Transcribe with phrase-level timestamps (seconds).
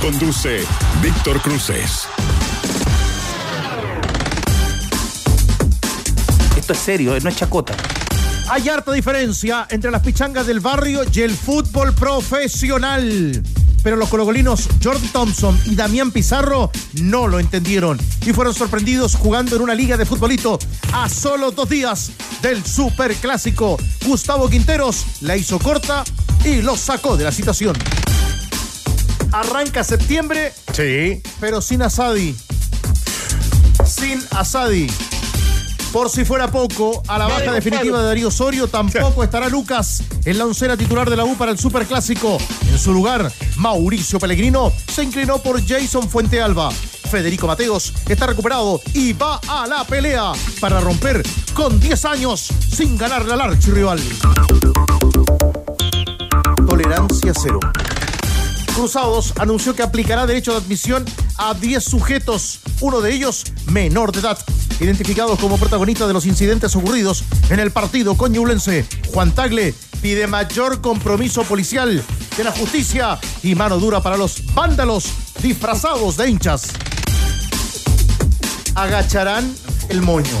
[0.00, 0.64] Conduce
[1.02, 2.06] Víctor Cruces.
[6.56, 7.74] Esto es serio, no es chacota.
[8.48, 13.42] Hay harta diferencia entre las pichangas del barrio y el fútbol profesional.
[13.82, 16.70] Pero los colocolinos Jordi Thompson y Damián Pizarro
[17.02, 20.58] no lo entendieron y fueron sorprendidos jugando en una liga de futbolito
[20.92, 23.78] a solo dos días del superclásico.
[24.06, 26.04] Gustavo Quinteros la hizo corta
[26.44, 27.76] y los sacó de la situación.
[29.38, 31.22] Arranca septiembre, Sí.
[31.38, 32.34] pero sin Asadi.
[33.86, 34.88] Sin Asadi.
[35.92, 40.38] Por si fuera poco, a la baja definitiva de Darío Osorio tampoco estará Lucas en
[40.38, 42.38] la oncena titular de la U para el Superclásico.
[42.68, 46.72] En su lugar, Mauricio Pellegrino se inclinó por Jason Fuentealba.
[46.72, 51.22] Federico Mateos está recuperado y va a la pelea para romper
[51.54, 54.00] con 10 años sin ganarle al archirrival.
[56.66, 57.60] Tolerancia cero.
[58.78, 61.04] Cruzados anunció que aplicará derecho de admisión
[61.36, 64.38] a 10 sujetos, uno de ellos menor de edad,
[64.78, 68.86] identificados como protagonistas de los incidentes ocurridos en el partido coñulense.
[69.12, 72.04] Juan Tagle pide mayor compromiso policial
[72.36, 75.06] de la justicia y mano dura para los vándalos
[75.42, 76.68] disfrazados de hinchas.
[78.76, 79.52] Agacharán
[79.88, 80.38] el moño.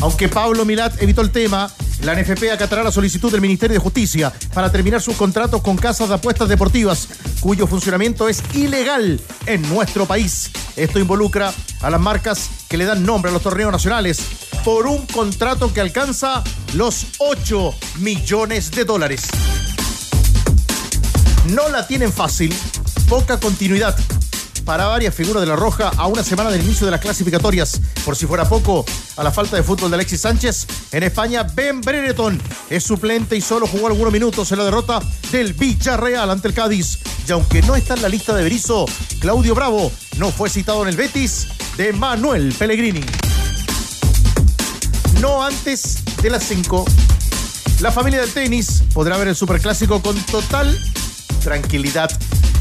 [0.00, 4.32] Aunque Pablo Milat evitó el tema, la NFP acatará la solicitud del Ministerio de Justicia
[4.54, 7.08] para terminar sus contratos con casas de apuestas deportivas,
[7.40, 10.50] cuyo funcionamiento es ilegal en nuestro país.
[10.76, 14.20] Esto involucra a las marcas que le dan nombre a los torneos nacionales
[14.64, 16.42] por un contrato que alcanza
[16.74, 19.22] los 8 millones de dólares.
[21.48, 22.54] No la tienen fácil,
[23.08, 23.96] poca continuidad
[24.66, 27.80] para varias figuras de la Roja a una semana del inicio de las clasificatorias.
[28.04, 28.84] Por si fuera poco,
[29.16, 32.38] a la falta de fútbol de Alexis Sánchez, en España Ben Brereton
[32.68, 35.00] es suplente y solo jugó algunos minutos en la derrota
[35.30, 36.98] del Villarreal ante el Cádiz.
[37.26, 38.86] Y aunque no está en la lista de Berizzo,
[39.20, 41.46] Claudio Bravo no fue citado en el Betis
[41.76, 43.04] de Manuel Pellegrini.
[45.20, 46.84] No antes de las 5.
[47.80, 50.76] La familia del tenis podrá ver el Superclásico con total
[51.42, 52.10] tranquilidad.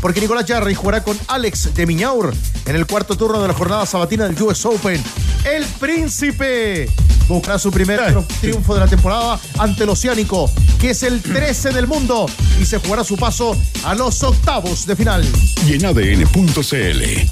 [0.06, 2.32] Porque Nicolás Jarry jugará con Alex de Miñaur
[2.68, 5.04] en el cuarto turno de la jornada sabatina del US Open.
[5.44, 6.88] El príncipe
[7.28, 10.48] buscará su primer tri- triunfo de la temporada ante el Oceánico,
[10.80, 12.28] que es el 13 del mundo,
[12.62, 15.26] y se jugará su paso a los octavos de final.
[15.66, 17.28] Y en ADN.cl.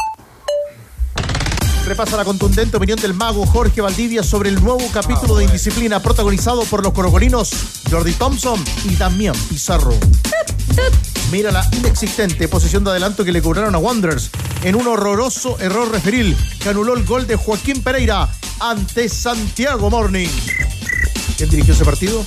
[1.86, 6.64] Repasa la contundente opinión del mago Jorge Valdivia sobre el nuevo capítulo de Indisciplina protagonizado
[6.64, 7.52] por los corocolinos
[7.92, 9.94] Jordi Thompson y Damián Pizarro.
[11.32, 14.30] Mira la inexistente posición de adelanto que le cobraron a Wanderers
[14.64, 18.30] en un horroroso error referil que anuló el gol de Joaquín Pereira
[18.60, 20.28] ante Santiago Morning.
[21.38, 22.24] ¿Quién dirigió ese partido?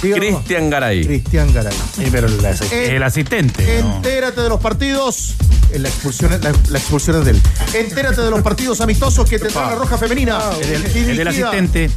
[0.00, 1.04] Cristian Garay.
[1.06, 1.72] Cristian Garay.
[1.96, 2.38] Sí, pero el,
[2.70, 3.82] Eh, el asistente.
[3.82, 3.96] ¿no?
[3.96, 5.34] Entérate de los partidos.
[5.72, 7.40] En la expulsión, la, la expulsión es de él.
[7.72, 10.38] Entérate de los partidos amistosos que tendrá la Roja Femenina.
[10.60, 11.90] El el del dirigida- asistente.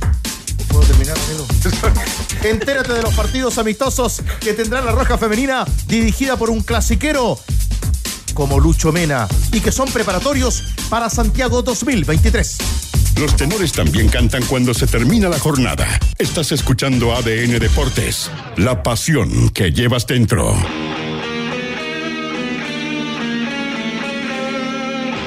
[0.70, 1.18] ¿Puedo terminar?
[2.44, 7.40] Entérate de los partidos amistosos que tendrá la Roja Femenina dirigida por un clasiquero
[8.34, 12.58] como Lucho Mena y que son preparatorios para Santiago 2023.
[13.20, 15.88] Los tenores también cantan cuando se termina la jornada.
[16.20, 20.56] Estás escuchando ADN Deportes, la pasión que llevas dentro.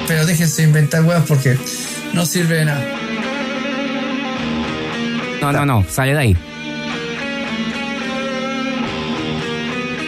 [0.07, 1.57] Pero déjense inventar weas porque
[2.13, 3.00] no sirve de nada.
[5.41, 6.37] No, no, no, sale de ahí.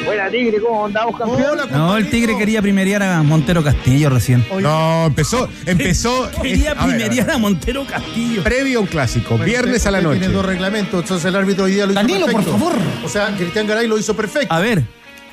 [0.06, 1.44] Buena Tigre, ¿cómo andamos, campeón?
[1.54, 4.46] Hola, No, el Tigre quería primerear a Montero Castillo recién.
[4.62, 6.30] No, empezó, empezó.
[6.42, 8.44] Quería a ver, primerear a Montero Castillo.
[8.44, 10.20] Previo a un clásico, viernes usted- a la usted noche.
[10.20, 12.58] Tiene dos reglamentos, entonces el árbitro hoy día lo hizo Danilo, por perfecto.
[12.60, 12.74] favor.
[13.04, 14.54] O sea, Cristian Garay lo hizo perfecto.
[14.54, 14.84] A ver,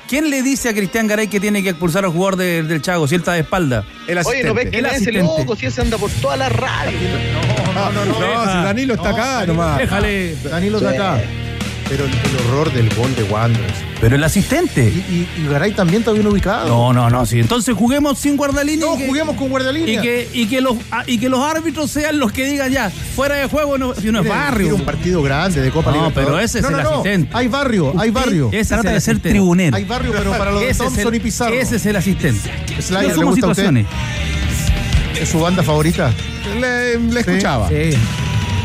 [0.07, 3.07] ¿quién le dice a Cristian Garay que tiene que expulsar al jugador de- del Chago
[3.07, 3.83] si él está de espalda?
[4.07, 5.19] El Oye, ¿no ves que El asistente.
[5.21, 5.55] loco?
[5.57, 6.97] Si ese anda por toda la radio.
[7.57, 8.13] No, no, no.
[8.13, 9.77] si Danilo está acá nomás.
[9.77, 10.35] Déjale.
[10.43, 11.21] Danilo está acá.
[11.89, 13.73] Pero el, el horror del gol de Wanderers.
[13.99, 14.81] Pero el asistente.
[14.87, 16.69] Y, y, y Garay también está bien ubicado.
[16.69, 17.37] No, no, no, sí.
[17.41, 18.85] Entonces juguemos sin guardalínea.
[18.85, 19.99] No, y que- juguemos con guardalínea.
[19.99, 22.89] Y que, y, que los, ah, y que los árbitros sean los que digan ya,
[22.89, 24.67] fuera de juego no, si no es barrio.
[24.67, 26.89] era un partido grande de Copa No, pero ese es no, el no, no.
[26.91, 27.29] asistente.
[27.33, 28.49] Hay barrio, hay barrio.
[28.53, 29.75] Ese Trata es de ser tribunero.
[29.75, 31.53] Hay barrio, pero para los de Thompson el, y Pizarro.
[31.53, 32.49] ese es el asistente.
[32.79, 33.85] Slayer, No ¿le somos usted?
[35.21, 36.11] ¿Es su banda favorita?
[36.59, 37.69] Le, escuchaba.
[37.69, 37.91] Sí.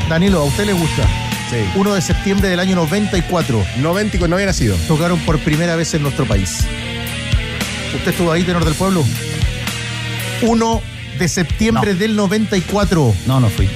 [0.08, 1.02] Danilo, ¿a usted le gusta?
[1.50, 1.56] Sí.
[1.74, 3.64] 1 de septiembre del año 94.
[3.78, 4.74] 90 y no había nacido.
[4.88, 6.60] Tocaron por primera vez en nuestro país.
[7.94, 9.04] ¿Usted estuvo ahí, tenor del pueblo?
[10.42, 10.82] 1
[11.18, 11.98] de septiembre No.
[11.98, 13.68] del 94 No, no fui.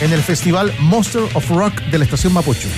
[0.00, 2.68] en el festival Monster of Rock de la estación Mapocho.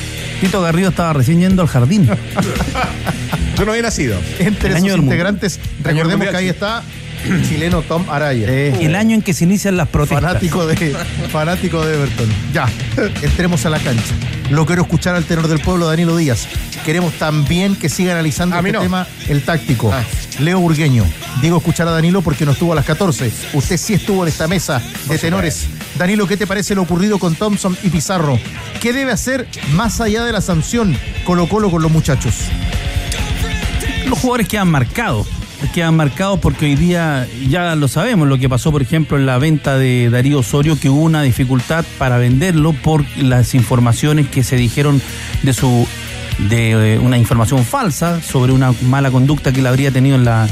[0.40, 2.06] Tito Garrido estaba recién yendo al jardín.
[3.58, 4.18] Yo no había nacido.
[4.38, 5.14] Entre El sus año del mundo.
[5.14, 6.50] integrantes, Año recordemos mundial, que ahí sí.
[6.50, 6.82] está
[7.24, 8.46] el chileno Tom Araya.
[8.48, 10.22] Eh, el año en que se inician las protestas.
[10.22, 10.96] Fanático de,
[11.32, 12.28] fanático de Everton.
[12.52, 12.68] Ya,
[13.22, 14.14] entremos a la cancha.
[14.50, 16.46] Lo quiero escuchar al tenor del pueblo, Danilo Díaz.
[16.84, 18.82] Queremos también que siga analizando mí este no.
[18.82, 19.90] tema, el táctico.
[19.92, 20.02] Ah.
[20.40, 21.04] Leo Burgueño.
[21.40, 23.32] Digo escuchar a Danilo porque no estuvo a las 14.
[23.52, 25.66] Usted sí estuvo en esta mesa de tenores.
[25.96, 28.38] Danilo, ¿qué te parece lo ocurrido con Thompson y Pizarro?
[28.80, 32.34] ¿Qué debe hacer más allá de la sanción Colo Colo con los muchachos?
[34.12, 35.26] los jugadores quedan marcados.
[35.74, 39.38] Quedan marcados porque hoy día ya lo sabemos, lo que pasó, por ejemplo, en la
[39.38, 44.56] venta de Darío Osorio, que hubo una dificultad para venderlo por las informaciones que se
[44.56, 45.00] dijeron
[45.42, 45.88] de su
[46.50, 50.46] de una información falsa sobre una mala conducta que él habría tenido en la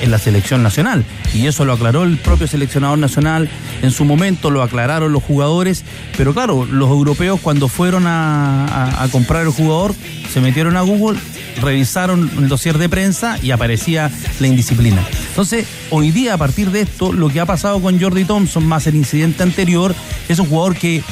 [0.00, 1.04] en la selección nacional.
[1.34, 3.48] Y eso lo aclaró el propio seleccionador nacional
[3.82, 5.84] en su momento, lo aclararon los jugadores,
[6.16, 9.94] pero claro, los europeos cuando fueron a- a comprar el jugador,
[10.32, 11.18] se metieron a Google,
[11.60, 14.10] revisaron el dossier de prensa y aparecía
[14.40, 15.02] la indisciplina.
[15.28, 18.86] Entonces, hoy día, a partir de esto, lo que ha pasado con Jordi Thompson, más
[18.86, 19.94] el incidente anterior,
[20.28, 21.02] es un jugador que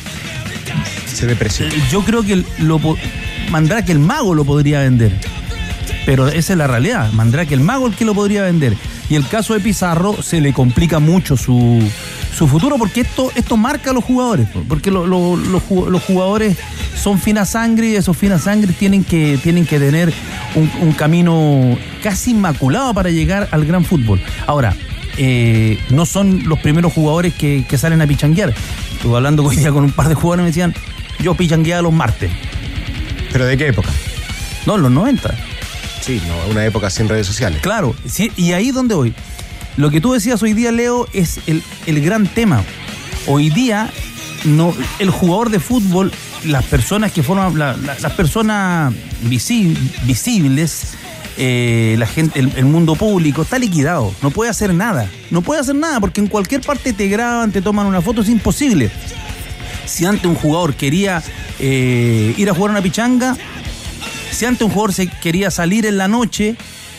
[1.07, 1.67] Se depreció.
[1.91, 2.97] yo creo que lo po-
[3.51, 5.13] Mandrake el mago lo podría vender.
[6.07, 7.13] Pero esa es la realidad.
[7.13, 8.77] Mandrake el mago el que lo podría vender.
[9.09, 11.81] Y el caso de Pizarro se le complica mucho su,
[12.37, 14.49] su futuro porque esto, esto marca a los jugadores.
[14.69, 16.57] Porque lo- lo- los jugadores
[16.95, 20.13] son fina sangre y esos finas sangre tienen que, tienen que tener
[20.55, 24.21] un, un camino casi inmaculado para llegar al gran fútbol.
[24.47, 24.75] Ahora,
[25.19, 28.55] eh, no son los primeros jugadores que, que salen a pichanguear.
[28.93, 30.75] Estuve hablando hoy día con un par de jugadores y me decían,
[31.21, 32.31] yo pichangueaba los martes.
[33.33, 33.91] ¿Pero de qué época?
[34.67, 35.35] No, en los 90.
[36.01, 37.61] Sí, no, una época sin redes sociales.
[37.63, 39.15] Claro, sí, y ahí donde voy.
[39.77, 42.63] Lo que tú decías hoy día, Leo, es el, el gran tema.
[43.27, 43.91] Hoy día,
[44.45, 46.13] no, el jugador de fútbol,
[46.45, 47.23] las personas que
[47.77, 48.93] la- las personas
[49.25, 50.95] visi- visibles,
[51.39, 54.13] eh, la gente, el, el mundo público, está liquidado.
[54.23, 55.09] No puede hacer nada.
[55.31, 58.29] No puede hacer nada porque en cualquier parte te graban, te toman una foto, es
[58.29, 58.91] imposible.
[59.87, 61.23] Si antes un jugador quería
[61.59, 63.37] eh, ir a jugar una pichanga,
[64.31, 66.57] si antes un jugador se quería salir en la noche,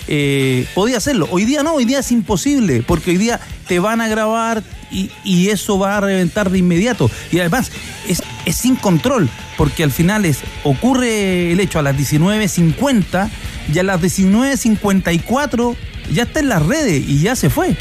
[0.08, 1.28] eh, podía hacerlo.
[1.32, 4.64] Hoy día no, hoy día es imposible, porque hoy día te van a grabar
[4.94, 7.10] y, eso va a reventar de inmediato.
[7.32, 7.72] Y además
[8.08, 13.30] es, es sin control, porque al final es, ocurre el hecho a las 19.50
[13.74, 15.76] y a las 19.54
[16.12, 17.76] ya está en las redes y ya se fue.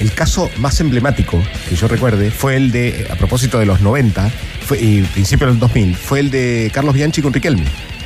[0.00, 4.30] El caso más emblemático que yo recuerde fue el de, a propósito de los 90
[4.66, 7.64] fue, y principio del 2000, fue el de Carlos Bianchi con Riquelme.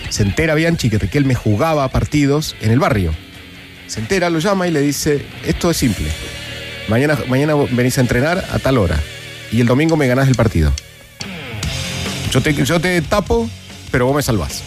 [0.09, 3.13] Se entera Bianchi que Riquelme jugaba partidos en el barrio.
[3.87, 6.09] Se entera, lo llama y le dice, esto es simple.
[6.89, 8.99] Mañana, mañana venís a entrenar a tal hora
[9.53, 10.73] y el domingo me ganás el partido.
[12.33, 13.49] Yo te, yo te tapo,
[13.91, 14.63] pero vos me salvás.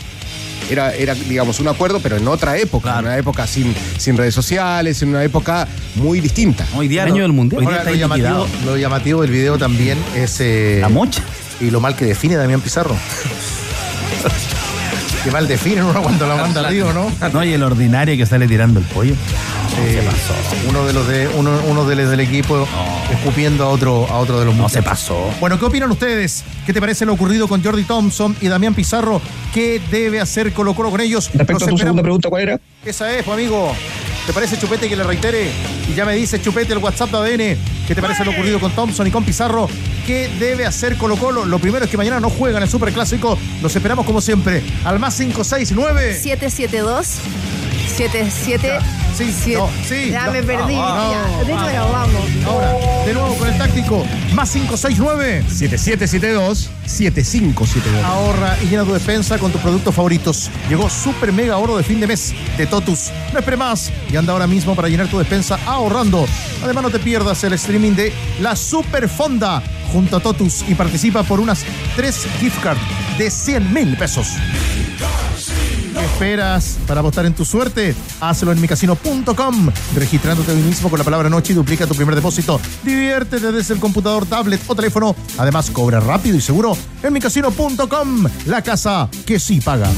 [0.70, 3.00] Era, era, digamos, un acuerdo, pero en otra época, Claro.
[3.00, 6.66] en una época sin, sin redes sociales, en una época muy distinta.
[6.76, 7.60] Hoy día año del mundial.
[7.60, 10.40] Hoy día Ahora, está lo, llamativo, lo llamativo del video también es.
[10.40, 11.22] eh, La mocha.
[11.60, 12.96] y lo mal que define Damián Pizarro.
[15.24, 17.10] Qué mal define uno cuando la manda arriba, ¿no?
[17.32, 19.16] No, y el ordinario que sale tirando el pollo.
[19.80, 20.08] Eh,
[20.70, 22.68] uno de los de uno, uno de los del equipo
[23.12, 24.84] escupiendo a otro a otro de los No muchachos.
[24.84, 25.30] se pasó.
[25.40, 26.44] Bueno, ¿qué opinan ustedes?
[26.66, 29.22] ¿Qué te parece lo ocurrido con Jordi Thompson y Damián Pizarro?
[29.54, 31.26] ¿Qué debe hacer Colo Colo con ellos?
[31.34, 32.60] Respecto a tu esperamos- segunda pregunta, ¿cuál era?
[32.86, 33.74] Esa es, pues, amigo.
[34.26, 35.50] ¿Te parece Chupete que le reitere?
[35.92, 37.58] Y ya me dice Chupete el WhatsApp de ADN.
[37.88, 39.68] ¿Qué te parece lo ocurrido con Thompson y con Pizarro?
[40.08, 41.44] ¿Qué debe hacer Colo Colo?
[41.46, 43.38] Lo primero es que mañana no juegan el Superclásico.
[43.62, 44.62] Los esperamos como siempre.
[44.86, 46.14] Al más 569.
[46.22, 47.18] 772
[47.96, 48.80] 77
[49.16, 50.76] Sí, siete- no, sí, Ya no, me perdí.
[50.76, 51.44] no.
[51.46, 52.24] De nuevo, vamos.
[52.48, 52.74] Ahora,
[53.06, 54.04] de nuevo con el táctico.
[54.34, 55.44] Más 569.
[55.48, 58.04] 7772 7572.
[58.04, 60.50] Ahorra y llena tu despensa con tus productos favoritos.
[60.68, 63.12] Llegó Super Mega Oro de fin de mes de Totus.
[63.32, 66.26] No espere más y anda ahora mismo para llenar tu despensa ahorrando.
[66.64, 71.22] Además, no te pierdas el streaming de la Super Fonda junto a Totus y participa
[71.22, 71.64] por unas
[71.96, 72.82] 3 gift cards
[73.20, 74.30] de 100 mil pesos.
[76.14, 77.96] Esperas para apostar en tu suerte?
[78.22, 82.60] Hazlo en micasino.com, registrándote hoy mismo con la palabra noche y duplica tu primer depósito.
[82.84, 85.16] Diviértete desde el computador, tablet o teléfono.
[85.38, 89.90] Además, cobra rápido y seguro en micasino.com, la casa que sí paga.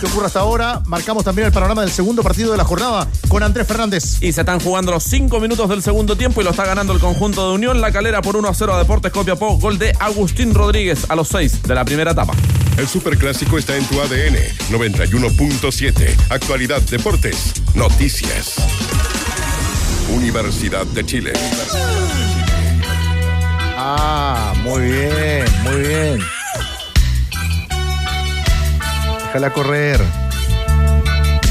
[0.00, 0.80] ¿Qué ocurre hasta ahora?
[0.86, 4.16] Marcamos también el panorama del segundo partido de la jornada con Andrés Fernández.
[4.22, 7.00] Y se están jugando los cinco minutos del segundo tiempo y lo está ganando el
[7.00, 7.82] conjunto de Unión.
[7.82, 9.58] La calera por 1 a 0 a Deportes Copiapó.
[9.58, 12.32] Gol de Agustín Rodríguez a los 6 de la primera etapa.
[12.78, 14.36] El Superclásico está en tu ADN
[14.70, 16.16] 91.7.
[16.30, 18.54] Actualidad, deportes, noticias.
[20.08, 21.32] Universidad de Chile.
[23.76, 26.39] Ah, muy bien, muy bien.
[29.32, 30.00] Déjala correr.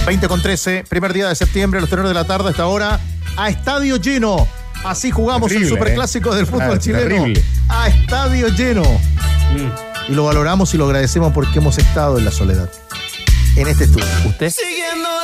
[0.05, 2.99] 20 con 13, primer día de septiembre, los tenores de la tarde hasta ahora,
[3.37, 4.45] a estadio lleno.
[4.83, 6.37] Así jugamos Terrible, el superclásico ¿eh?
[6.37, 7.03] del fútbol Ah, chileno.
[7.07, 7.43] terrible.
[7.69, 8.83] A estadio lleno.
[10.09, 12.69] Y lo valoramos y lo agradecemos porque hemos estado en la soledad.
[13.55, 14.05] En este estudio.
[14.25, 14.51] ¿Usted?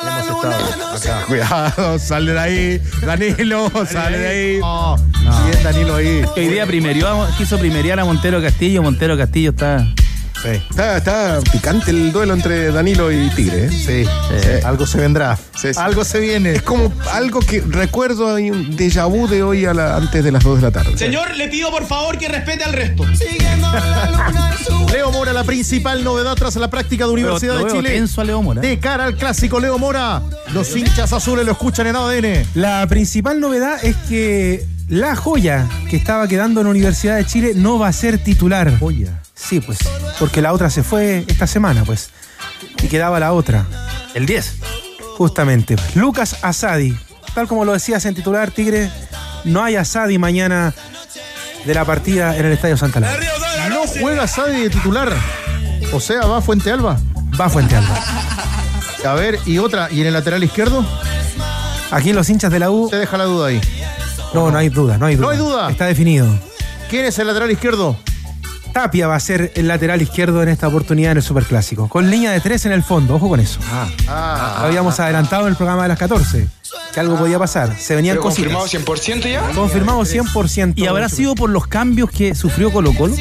[0.01, 1.25] Hemos estado acá.
[1.27, 2.81] Cuidado, sale de ahí.
[3.01, 4.59] Danilo, sale de ahí.
[4.59, 4.95] No,
[5.45, 6.23] Bien, Danilo ahí.
[6.37, 8.81] Hoy día primerió, quiso primerear a Montero Castillo.
[8.81, 9.85] Montero Castillo está.
[10.45, 13.65] Sí, Está, está picante el duelo entre Danilo y Tigre.
[13.65, 13.69] ¿eh?
[13.69, 14.05] sí.
[14.05, 14.49] Sí.
[14.63, 15.35] Algo se vendrá.
[15.59, 15.79] Sí, sí.
[15.79, 16.53] Algo se viene.
[16.53, 20.31] Es como algo que recuerdo, hay un déjà vu de hoy a la- antes de
[20.31, 20.97] las 2 de la tarde.
[20.97, 23.03] Señor, le pido por favor que respete al resto.
[24.91, 27.89] Leo Mora, la principal novedad tras la práctica de Universidad Lo de Chile.
[27.89, 28.61] tenso a Leo Mora.
[28.61, 30.21] De cara al clásico, Leo Mora.
[30.53, 32.45] Los hinchas azules lo escuchan en ADN.
[32.55, 37.51] La principal novedad es que la joya que estaba quedando en la Universidad de Chile
[37.55, 38.77] no va a ser titular.
[38.79, 39.21] Joya.
[39.35, 39.79] Sí, pues,
[40.19, 42.09] porque la otra se fue esta semana, pues.
[42.81, 43.65] Y quedaba la otra.
[44.13, 44.55] El 10.
[45.17, 45.75] Justamente.
[45.95, 46.97] Lucas Asadi.
[47.33, 48.89] Tal como lo decías en titular, Tigre,
[49.43, 50.73] no hay Asadi mañana
[51.65, 53.19] de la partida en el Estadio Santa Laura.
[53.69, 55.11] No juega Sadi de titular.
[55.91, 56.97] O sea, va Fuente Alba.
[57.39, 57.99] Va Fuente Alba.
[59.05, 59.89] A ver, y otra.
[59.91, 60.85] ¿Y en el lateral izquierdo?
[61.91, 62.89] Aquí los hinchas de la U.
[62.89, 63.61] Te deja la duda ahí.
[64.33, 65.25] No, no hay duda, no hay duda.
[65.25, 65.71] No hay duda.
[65.71, 66.27] Está definido.
[66.89, 67.97] ¿Quién es el lateral izquierdo?
[68.75, 71.87] Tapia va a ser el lateral izquierdo en esta oportunidad en el Superclásico.
[71.87, 73.57] Con línea de tres en el fondo, ojo con eso.
[74.09, 76.45] Ah, Lo habíamos adelantado en el programa de las 14,
[76.93, 77.73] que algo podía pasar.
[77.79, 78.51] Se venían cositas.
[78.53, 79.49] confirmado 100% ya?
[79.55, 80.73] Confirmado 100%.
[80.75, 83.15] ¿Y habrá sido por los cambios que sufrió Colo Colo?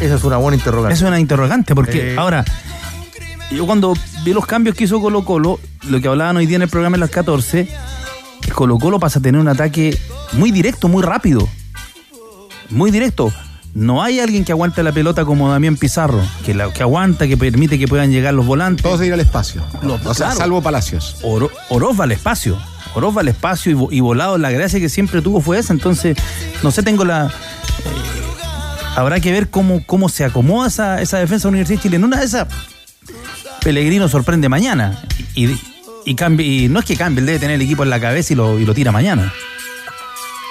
[0.00, 0.94] esa es una buena interrogante.
[0.94, 2.16] Es una interrogante, porque Eh.
[2.18, 2.42] ahora,
[3.50, 3.92] yo cuando
[4.24, 6.96] vi los cambios que hizo Colo Colo, lo que hablaban hoy día en el programa
[6.96, 7.68] de las 14,
[8.40, 9.94] que Colo Colo pasa a tener un ataque
[10.32, 11.46] muy directo, muy rápido.
[12.70, 13.32] Muy directo.
[13.72, 17.36] No hay alguien que aguante la pelota como Damián Pizarro, que, la, que aguanta, que
[17.36, 18.82] permite que puedan llegar los volantes.
[18.82, 19.62] Todos ir al espacio.
[19.82, 20.40] Los- o sea, claro.
[20.40, 21.18] salvo Palacios.
[21.22, 22.58] Oro- Oroz va al espacio.
[22.94, 24.38] Oroz va al espacio y, vo- y volado.
[24.38, 25.72] La gracia que siempre tuvo fue esa.
[25.72, 26.16] Entonces,
[26.64, 27.26] no sé, tengo la.
[27.28, 31.96] eh, habrá que ver cómo, cómo se acomoda esa, esa defensa de Universidad de Chile.
[31.96, 32.48] En una de esas,
[33.62, 35.00] Pellegrino sorprende mañana.
[35.36, 35.46] Y,
[36.04, 38.36] y, y no es que cambie, él debe tener el equipo en la cabeza y
[38.36, 39.32] lo, y lo tira mañana.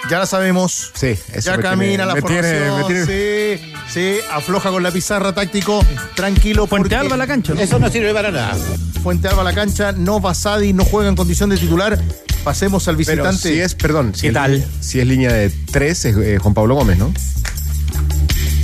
[0.10, 0.92] Ya la sabemos.
[0.96, 2.78] Sí, eso Ya me camina tiene- la me tiene- formación.
[2.80, 5.86] me tiene- Sí, sí, afloja con la pizarra táctico.
[6.16, 6.66] Tranquilo.
[6.68, 7.54] Fuente porque Alba a la cancha.
[7.54, 7.62] ¿no?
[7.62, 8.58] Eso no sirve para nada.
[9.04, 9.92] Fuente Alba a la cancha.
[9.92, 12.00] No Basadi, no juega en condición de titular.
[12.44, 13.50] Pasemos al Pero visitante.
[13.54, 14.66] si es, perdón, si ¿Qué es, tal?
[14.80, 17.14] Si es línea de 3, es eh, Juan Pablo Gómez, ¿no?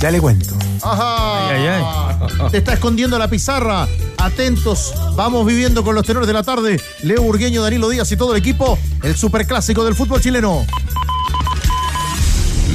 [0.00, 0.54] Ya le cuento.
[0.82, 1.48] Ajá.
[1.50, 3.86] Ay, ay, Te está escondiendo la pizarra.
[4.18, 4.94] Atentos.
[5.14, 6.80] Vamos viviendo con los tenores de la tarde.
[7.02, 8.78] Leo Burgueño, Danilo Díaz y todo el equipo.
[9.02, 10.66] El superclásico del fútbol chileno.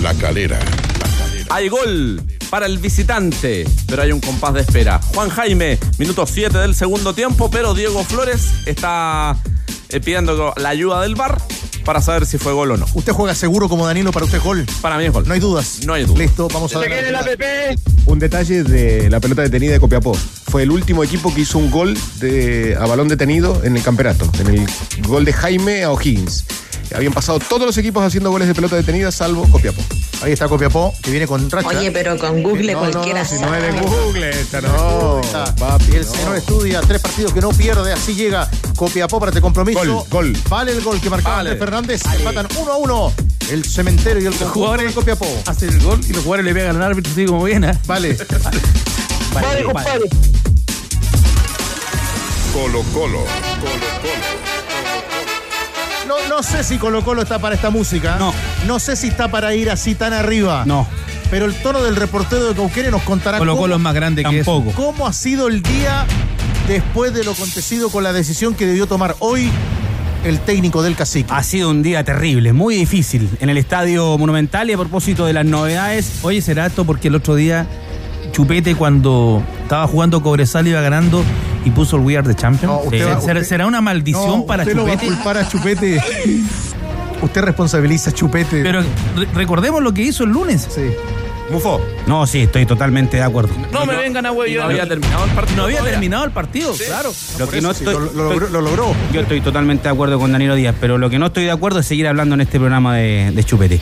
[0.02, 0.60] La calera.
[1.50, 5.00] Hay gol para el visitante, pero hay un compás de espera.
[5.14, 9.38] Juan Jaime, minuto 7 del segundo tiempo, pero Diego Flores está
[9.90, 11.38] eh, pidiendo la ayuda del VAR
[11.86, 12.86] para saber si fue gol o no.
[12.94, 14.66] Usted juega seguro como Danilo para usted gol.
[14.82, 15.28] Para mí es gol.
[15.28, 15.82] No hay dudas.
[15.86, 16.18] No hay dudas.
[16.18, 16.90] Listo, vamos a ver.
[16.90, 17.78] quiere la PP.
[18.08, 20.16] Un detalle de la pelota detenida de Copiapó.
[20.16, 24.30] Fue el último equipo que hizo un gol de, a balón detenido en el campeonato.
[24.40, 24.68] En el
[25.08, 26.46] gol de Jaime a O'Higgins.
[26.94, 29.82] Habían pasado todos los equipos haciendo goles de pelota detenida, salvo Copiapó.
[30.22, 31.68] Ahí está Copiapó, que viene con racha.
[31.68, 33.60] Oye, pero con Google No, cualquiera no, si sabe.
[33.60, 35.22] no es de Google, esta No,
[35.58, 36.12] papi, y el no.
[36.12, 39.80] señor estudia tres partidos que no pierde, así llega Copiapó para este compromiso.
[39.84, 40.38] Gol, gol.
[40.50, 41.56] Vale el gol que marcaba Vale.
[41.56, 42.02] Fernández.
[42.14, 43.14] Empatan uno a uno.
[43.50, 45.28] El cementerio y el conjunto jugadores- de Copiapó.
[45.48, 47.64] Hace el gol y los jugadores le pegan al árbitro así como bien.
[47.64, 47.78] ¿eh?
[47.88, 48.18] Vale.
[49.34, 50.10] Vale, compadre.
[52.54, 53.20] Colo Colo.
[53.24, 53.24] Colo
[54.02, 54.61] Colo.
[56.12, 58.18] No, no sé si Colo Colo está para esta música.
[58.20, 58.34] No.
[58.68, 60.64] No sé si está para ir así tan arriba.
[60.66, 60.86] No,
[61.30, 64.24] Pero el tono del reportero de Cauquenes nos contará Colo cómo, Colo es más grande
[64.26, 64.52] que eso.
[64.58, 64.76] Tampoco.
[64.76, 66.06] cómo ha sido el día
[66.68, 69.50] después de lo acontecido con la decisión que debió tomar hoy
[70.26, 71.32] el técnico del cacique.
[71.34, 75.32] Ha sido un día terrible, muy difícil en el Estadio Monumental y a propósito de
[75.32, 76.20] las novedades.
[76.24, 77.66] Oye, será esto porque el otro día
[78.34, 81.24] Chupete cuando estaba jugando Cobresal iba ganando
[81.66, 82.72] y puso el We Are the Champion.
[82.72, 85.14] No, usted va- ¿Será, usted- será una maldición No, para usted lo va a Chupete?
[85.16, 86.02] culpar a Chupete.
[87.22, 88.64] Usted responsabiliza a Chupete.
[88.64, 90.68] Pero re- recordemos lo que hizo el lunes.
[90.74, 90.82] Sí.
[91.52, 91.82] Mufo.
[92.08, 93.50] No, sí, estoy totalmente de acuerdo.
[93.74, 94.64] No me vengan a huevillar.
[94.64, 95.58] No había terminado el partido.
[95.58, 95.92] No había todavía.
[95.92, 97.12] terminado el partido, claro.
[97.40, 98.96] Lo que no sí, estoy, lo, lo logró, lo logró.
[99.12, 101.82] Yo estoy totalmente de acuerdo con Danilo Díaz, pero lo que no estoy de acuerdo
[101.82, 103.82] es seguir hablando en este programa de, de Chupete.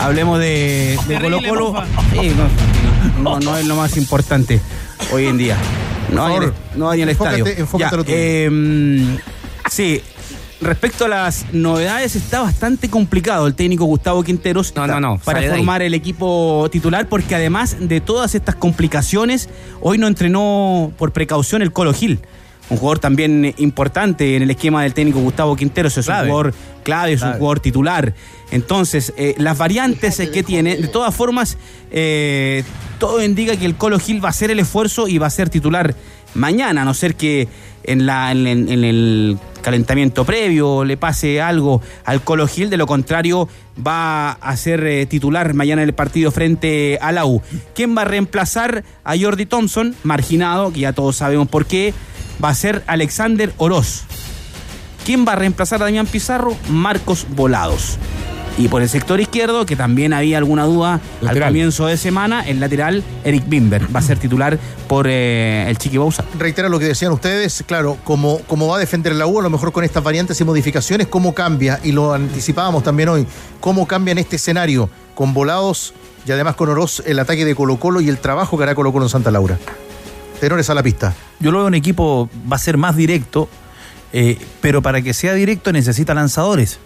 [0.00, 1.82] Hablemos de, de Colo Colo.
[2.18, 2.32] Sí,
[3.22, 4.60] no, no, no es lo más importante
[5.12, 5.56] hoy en día.
[6.10, 7.46] No hay, en no hay en el Enfócate- estadio.
[7.58, 8.16] enfócate Ya, lo tuyo.
[8.18, 9.18] eh,
[9.70, 10.00] sí,
[10.60, 15.42] respecto a las novedades, está bastante complicado el técnico Gustavo Quinteros No, no, no, para
[15.42, 19.48] formar el equipo titular, porque además de todas estas complicaciones,
[19.80, 22.20] hoy no entrenó por precaución el Colo Gil.
[22.72, 26.22] Un jugador también importante en el esquema del técnico Gustavo Quinteros, es Clave.
[26.22, 28.14] un jugador clave, es un jugador titular.
[28.50, 31.56] Entonces, eh, las variantes eh, que tiene, de todas formas,
[31.90, 32.64] eh,
[32.98, 35.48] todo indica que el Colo Gil va a hacer el esfuerzo y va a ser
[35.50, 35.94] titular
[36.34, 37.46] mañana, a no ser que
[37.84, 42.76] en, la, en, en- en el calentamiento previo le pase algo al Colo Gil, de
[42.76, 43.48] lo contrario
[43.86, 47.42] va a ser eh, titular mañana en el partido frente a la U.
[47.74, 51.94] ¿Quién va a reemplazar a Jordi Thompson, marginado, que ya todos sabemos por qué?
[52.42, 54.02] Va a ser Alexander Oroz.
[55.04, 56.56] ¿Quién va a reemplazar a Damián Pizarro?
[56.68, 57.98] Marcos Volados.
[58.58, 62.60] Y por el sector izquierdo, que también había alguna duda al comienzo de semana, el
[62.60, 64.58] lateral Eric Bimber va a ser titular
[64.88, 66.24] por eh, el Chiqui Bausa.
[66.38, 69.48] Reitera lo que decían ustedes, claro, como, como va a defender la U, a lo
[69.48, 73.26] mejor con estas variantes y modificaciones, cómo cambia, y lo anticipábamos también hoy,
[73.60, 75.94] cómo cambia en este escenario, con volados
[76.26, 78.92] y además con Oroz el ataque de Colo Colo y el trabajo que hará Colo
[78.92, 79.58] Colo en Santa Laura.
[80.42, 81.14] Tenores a la pista.
[81.38, 83.48] Yo lo veo un equipo, va a ser más directo,
[84.12, 86.80] eh, pero para que sea directo necesita lanzadores.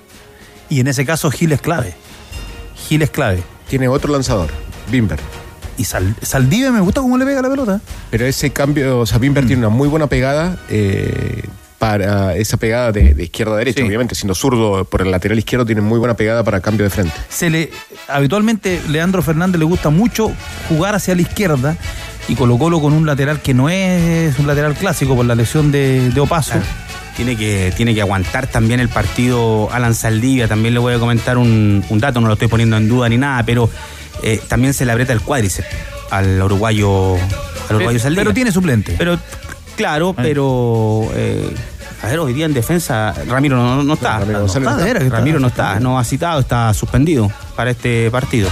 [0.68, 1.94] Y en ese caso Gil es clave.
[2.86, 3.42] Gil es clave.
[3.66, 4.50] Tiene otro lanzador,
[4.90, 5.18] Bimber.
[5.78, 7.80] Y Sal- Saldivia me gusta cómo le pega la pelota.
[8.10, 11.42] Pero ese cambio, o sea, Bimber tiene una muy buena pegada eh,
[11.78, 13.86] para esa pegada de, de izquierda a derecha, Sí.
[13.86, 14.14] obviamente.
[14.14, 17.14] Siendo zurdo por el lateral izquierdo, tiene muy buena pegada para cambio de frente.
[17.30, 17.70] se le
[18.06, 20.30] habitualmente Leandro Fernández le gusta mucho
[20.68, 21.78] jugar hacia la izquierda
[22.28, 25.71] y Colo Colo con un lateral que no es un lateral clásico por la lesión
[25.71, 26.54] de, de Opaso.
[27.16, 30.49] Tiene que, tiene que aguantar también el partido Alan Saldivia.
[30.49, 33.17] También le voy a comentar un, un dato, no lo estoy poniendo en duda ni
[33.17, 33.71] nada, pero
[34.23, 35.69] eh, también se le aprieta el cuádriceps
[36.10, 37.15] al uruguayo,
[37.69, 38.25] al uruguayo Saldivia.
[38.25, 38.95] Pero tiene suplente.
[38.99, 39.19] Pero,
[39.76, 41.08] claro, pero.
[41.15, 41.54] eh,
[42.02, 44.19] a ver, hoy día en defensa, Ramiro no, no está.
[44.21, 48.50] No no Ramiro no está, no ha citado, está suspendido para este partido.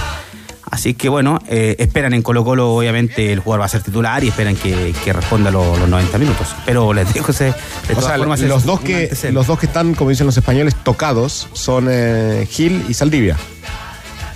[0.71, 4.23] Así que bueno, eh, esperan en Colo Colo, obviamente el jugador va a ser titular
[4.23, 6.47] y esperan que, que responda lo- los 90 minutos.
[6.65, 7.45] Pero les dejo ese.
[7.45, 10.35] de O sea, formas, es los dos, que, los dos que están, como dicen los
[10.37, 13.37] españoles, tocados son eh, Gil y Saldivia.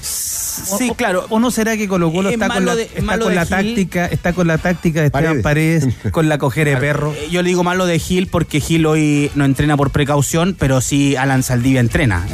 [0.02, 1.26] Sí, claro.
[1.30, 3.36] ¿O no será que Colo Colo Es está con malo la, de- está malo con
[3.36, 3.50] la Gil.
[3.50, 7.14] táctica, está con la táctica de Esteban Paredes, con la cojera de perro?
[7.14, 10.80] Eh, Yo le digo malo de Gil porque Gil hoy no entrena por precaución, pero
[10.82, 12.28] sí Alan Saldivia entrena.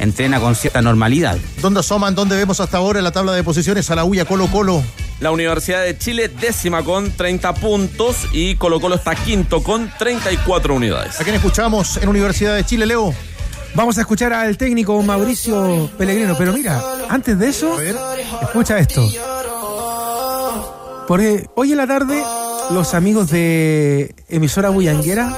[0.00, 1.38] Entrena con cierta normalidad.
[1.60, 2.14] ¿Dónde asoman?
[2.14, 4.48] ¿Dónde vemos hasta ahora en la tabla de posiciones a la U y a Colo
[4.48, 4.82] Colo?
[5.20, 10.74] La Universidad de Chile décima con 30 puntos y Colo Colo está quinto con 34
[10.74, 11.20] unidades.
[11.20, 13.14] ¿A quién escuchamos en Universidad de Chile, Leo?
[13.74, 17.78] Vamos a escuchar al técnico Mauricio Pellegrino, pero mira, antes de eso,
[18.42, 19.06] escucha esto.
[21.06, 22.22] Porque hoy en la tarde
[22.70, 25.36] los amigos de emisora Bullanguera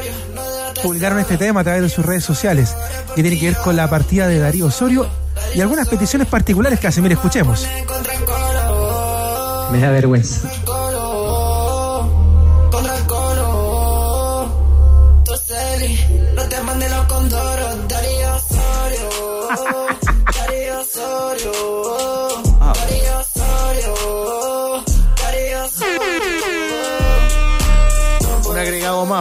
[0.83, 2.75] publicaron este tema a través de sus redes sociales,
[3.15, 5.07] que tiene que ver con la partida de Darío Osorio
[5.55, 7.03] y algunas peticiones particulares que hacen.
[7.03, 7.67] Mire, escuchemos.
[9.71, 10.49] Me da vergüenza.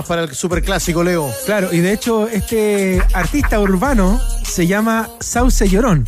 [0.06, 1.34] para el superclásico, Leo.
[1.46, 6.06] Claro, y de hecho este artista urbano se llama Sauce Llorón.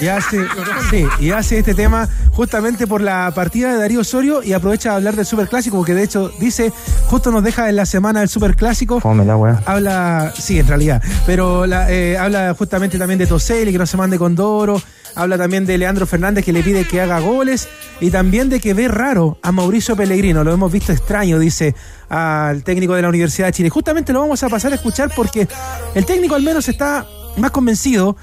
[0.00, 0.40] Y hace,
[0.90, 4.96] sí, y hace este tema justamente por la partida de Darío Osorio y aprovecha de
[4.96, 6.72] hablar del Superclásico, porque de hecho dice,
[7.06, 9.00] justo nos deja en la semana del Superclásico.
[9.00, 9.62] Fome la weá.
[9.66, 13.96] Habla, sí, en realidad, pero la- eh, habla justamente también de Toseli, que no se
[13.96, 14.82] mande con Doro.
[15.16, 17.68] Habla también de Leandro Fernández, que le pide que haga goles.
[18.00, 20.42] Y también de que ve raro a Mauricio Pellegrino.
[20.42, 21.76] Lo hemos visto extraño, dice
[22.08, 23.70] al técnico de la Universidad de Chile.
[23.70, 25.46] Justamente lo vamos a pasar a escuchar porque
[25.94, 28.16] el técnico al menos está más convencido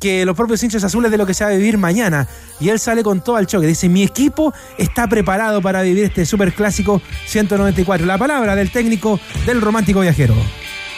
[0.00, 2.28] que los propios hinchas azules de lo que se va a vivir mañana.
[2.60, 3.66] Y él sale con todo al choque.
[3.66, 8.06] Dice, mi equipo está preparado para vivir este superclásico 194.
[8.06, 10.34] La palabra del técnico del romántico viajero.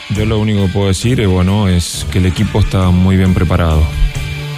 [0.09, 3.33] Yo lo único que puedo decir es, bueno, es que el equipo está muy bien
[3.33, 3.83] preparado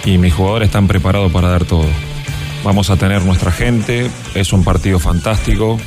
[0.04, 1.86] y mis jugadores están preparados para dar todo.
[2.64, 5.78] Vamos a tener nuestra gente, es un partido fantástico.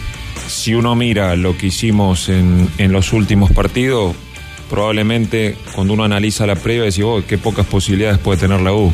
[0.48, 4.16] Si uno mira lo que hicimos en, en los últimos partidos,
[4.70, 8.92] probablemente cuando uno analiza la previa, decís, oh, qué pocas posibilidades puede tener la U.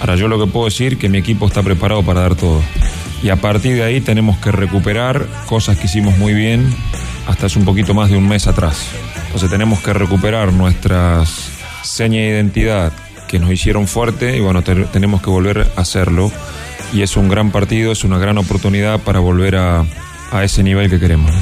[0.00, 2.62] Ahora yo lo que puedo decir que mi equipo está preparado para dar todo.
[3.22, 6.72] Y a partir de ahí tenemos que recuperar cosas que hicimos muy bien
[7.26, 8.86] hasta hace un poquito más de un mes atrás.
[9.26, 11.50] Entonces tenemos que recuperar nuestras
[11.82, 12.92] señas de identidad
[13.26, 16.30] que nos hicieron fuerte y bueno, te- tenemos que volver a hacerlo.
[16.92, 19.84] Y es un gran partido, es una gran oportunidad para volver a
[20.42, 21.32] ese nivel que queremos.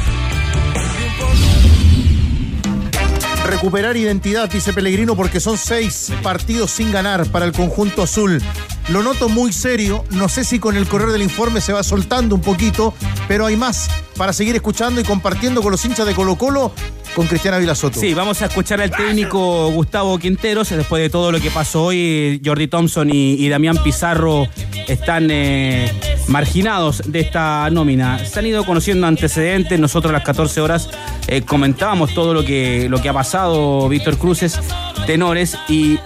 [3.47, 8.43] Recuperar identidad, dice Pellegrino, porque son seis partidos sin ganar para el conjunto azul.
[8.89, 12.35] Lo noto muy serio, no sé si con el correr del informe se va soltando
[12.35, 12.93] un poquito,
[13.29, 16.73] pero hay más para seguir escuchando y compartiendo con los hinchas de Colo Colo
[17.15, 17.99] con Cristiana Vilasoto.
[17.99, 20.69] Sí, vamos a escuchar al técnico Gustavo Quinteros.
[20.71, 24.49] Después de todo lo que pasó hoy, Jordi Thompson y, Damián Pizarro
[24.87, 25.91] están eh,
[26.29, 28.25] marginados de esta nómina.
[28.25, 29.81] Se han ido conociendo antecedentes.
[29.81, 30.91] Nosotros a las 14 horas
[31.29, 34.59] eh, comentábamos todo lo que, lo que ha pasado, Víctor Cruces,
[35.07, 35.99] tenores, y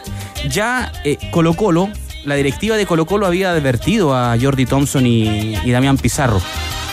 [0.48, 1.90] ya eh, Colo Colo,
[2.24, 6.40] la directiva de Colo Colo había advertido a Jordi Thompson y, y Damián Pizarro.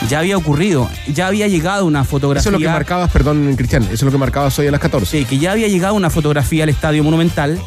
[0.08, 2.40] Ya había ocurrido, ya había llegado una fotografía.
[2.40, 4.80] Eso es lo que marcabas, perdón, Cristian, eso es lo que marcabas hoy a las
[4.80, 5.18] 14.
[5.18, 7.60] Sí, que ya había llegado una fotografía al Estadio Monumental,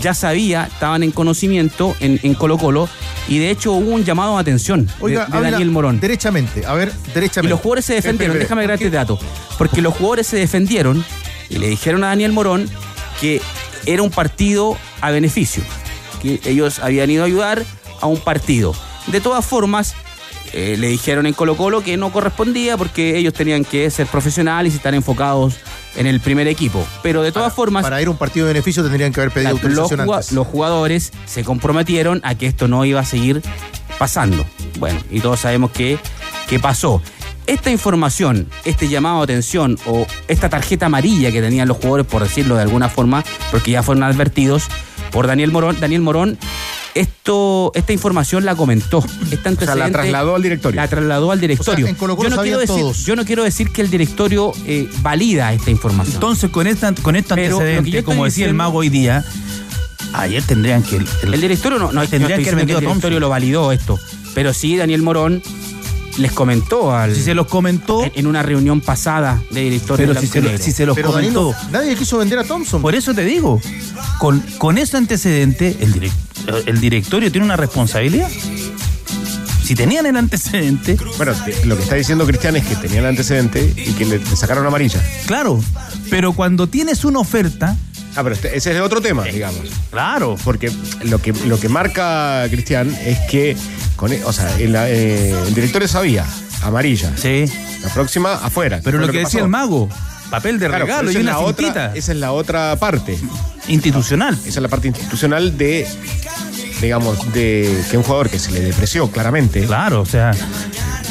[0.00, 2.88] ya sabía, estaban en conocimiento en, en Colo Colo,
[3.28, 5.98] y de hecho hubo un llamado de atención Oiga, de, habla Daniel Morón.
[5.98, 7.50] Derechamente, a ver, Y derechamente.
[7.50, 9.18] los jugadores se defendieron, Espere, déjame agregar este dato,
[9.58, 11.04] porque los jugadores se defendieron
[11.50, 12.70] y le dijeron a Daniel Morón
[13.20, 13.42] que
[13.86, 15.64] era un partido a beneficio,
[16.22, 17.64] que ellos habían ido a ayudar
[18.00, 18.72] a un partido.
[19.08, 19.94] De todas formas,
[20.52, 24.74] eh, le dijeron en Colo Colo que no correspondía porque ellos tenían que ser profesionales
[24.74, 25.54] y estar enfocados
[25.96, 26.86] en el primer equipo.
[27.02, 27.82] Pero de todas formas...
[27.82, 30.32] Para ir a un partido de beneficio tendrían que haber pedido los, autorización antes.
[30.32, 33.42] los jugadores se comprometieron a que esto no iba a seguir
[33.98, 34.44] pasando.
[34.78, 35.98] Bueno, y todos sabemos que,
[36.48, 37.02] que pasó.
[37.46, 42.22] Esta información, este llamado de atención o esta tarjeta amarilla que tenían los jugadores, por
[42.22, 44.68] decirlo de alguna forma, porque ya fueron advertidos
[45.10, 46.38] por Daniel Morón, Daniel Morón,
[46.94, 48.98] esto, esta información la comentó.
[49.30, 50.80] Esta O sea, la antecedente trasladó al directorio.
[50.80, 51.84] La trasladó al directorio.
[51.84, 53.04] O sea, en Colo Colo yo, no quiero decir, todos.
[53.06, 56.14] yo no quiero decir que el directorio eh, valida esta información.
[56.16, 59.24] Entonces, con, esta, con que antecedentes, estoy como decía el mago hoy día,
[60.12, 60.96] ayer tendrían que.
[61.22, 63.00] El directorio no, no, Tendría no estoy que metido el a Thompson.
[63.10, 63.98] directorio lo validó esto.
[64.34, 65.42] Pero sí, Daniel Morón
[66.18, 67.14] les comentó al.
[67.14, 68.04] Si se los comentó.
[68.04, 70.94] En, en una reunión pasada de directorio Pero de si se, lo- si se los
[70.96, 71.52] Pero comentó.
[71.52, 72.82] Danilo, nadie quiso vender a Thompson.
[72.82, 73.60] Por eso te digo,
[74.18, 76.12] con, con ese antecedente, el, direc-
[76.66, 78.28] el directorio tiene una responsabilidad.
[79.64, 81.32] Si tenían el antecedente, Bueno,
[81.64, 84.66] lo que está diciendo Cristian es que tenía el antecedente y que le, le sacaron
[84.66, 85.00] amarilla.
[85.26, 85.62] claro,
[86.10, 87.76] pero cuando tienes una oferta,
[88.14, 89.60] Ah, pero este- ese es otro tema, digamos.
[89.90, 90.70] claro, Porque
[91.04, 93.56] lo que, lo que marca Cristian es que,
[93.96, 96.26] con, e- o sea, en la- eh, el directorio sabía,
[96.62, 97.12] amarilla.
[97.16, 97.44] sí.
[97.82, 98.80] La próxima, afuera.
[98.84, 99.38] Pero lo que, decía pasó.
[99.40, 99.88] el mago,
[100.32, 103.16] papel de Claro, regalo y una cintita otra, Esa es la otra parte.
[103.68, 104.34] institucional.
[104.40, 105.86] Esa es la parte institucional de,
[106.80, 109.64] digamos, de que un jugador que se le depreció claramente.
[109.64, 110.32] Claro, o sea,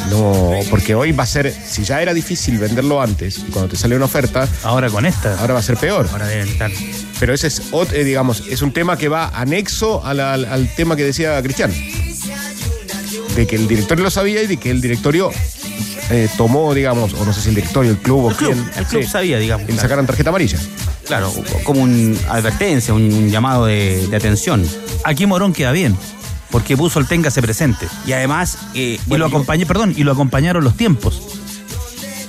[0.10, 3.78] No, porque hoy va a ser, si ya era difícil venderlo antes, y cuando te
[3.78, 5.40] sale una oferta, ahora con esta.
[5.40, 6.10] ahora va a ser peor.
[6.12, 6.72] Ahora deben estar.
[7.20, 7.62] Pero ese es,
[7.94, 11.72] eh, digamos, es un tema que va anexo al, al tema que decía Cristian.
[13.36, 15.32] De que el directorio lo sabía y de que el directorio
[16.12, 18.70] eh, tomó, digamos, o no sé si el directorio, el club o El club, quién.
[18.78, 19.64] el club sí, sabía, digamos.
[19.64, 20.60] y le Claro, sacaron tarjeta amarilla.
[21.08, 24.66] Claro, como una advertencia, un, un llamado de, de atención.
[25.04, 25.98] Aquí Morón queda bien,
[26.52, 27.88] porque puso el téngase presente.
[28.06, 31.22] Y además, eh, Y lo yo- acompañé, perdón, y lo acompañaron los tiempos.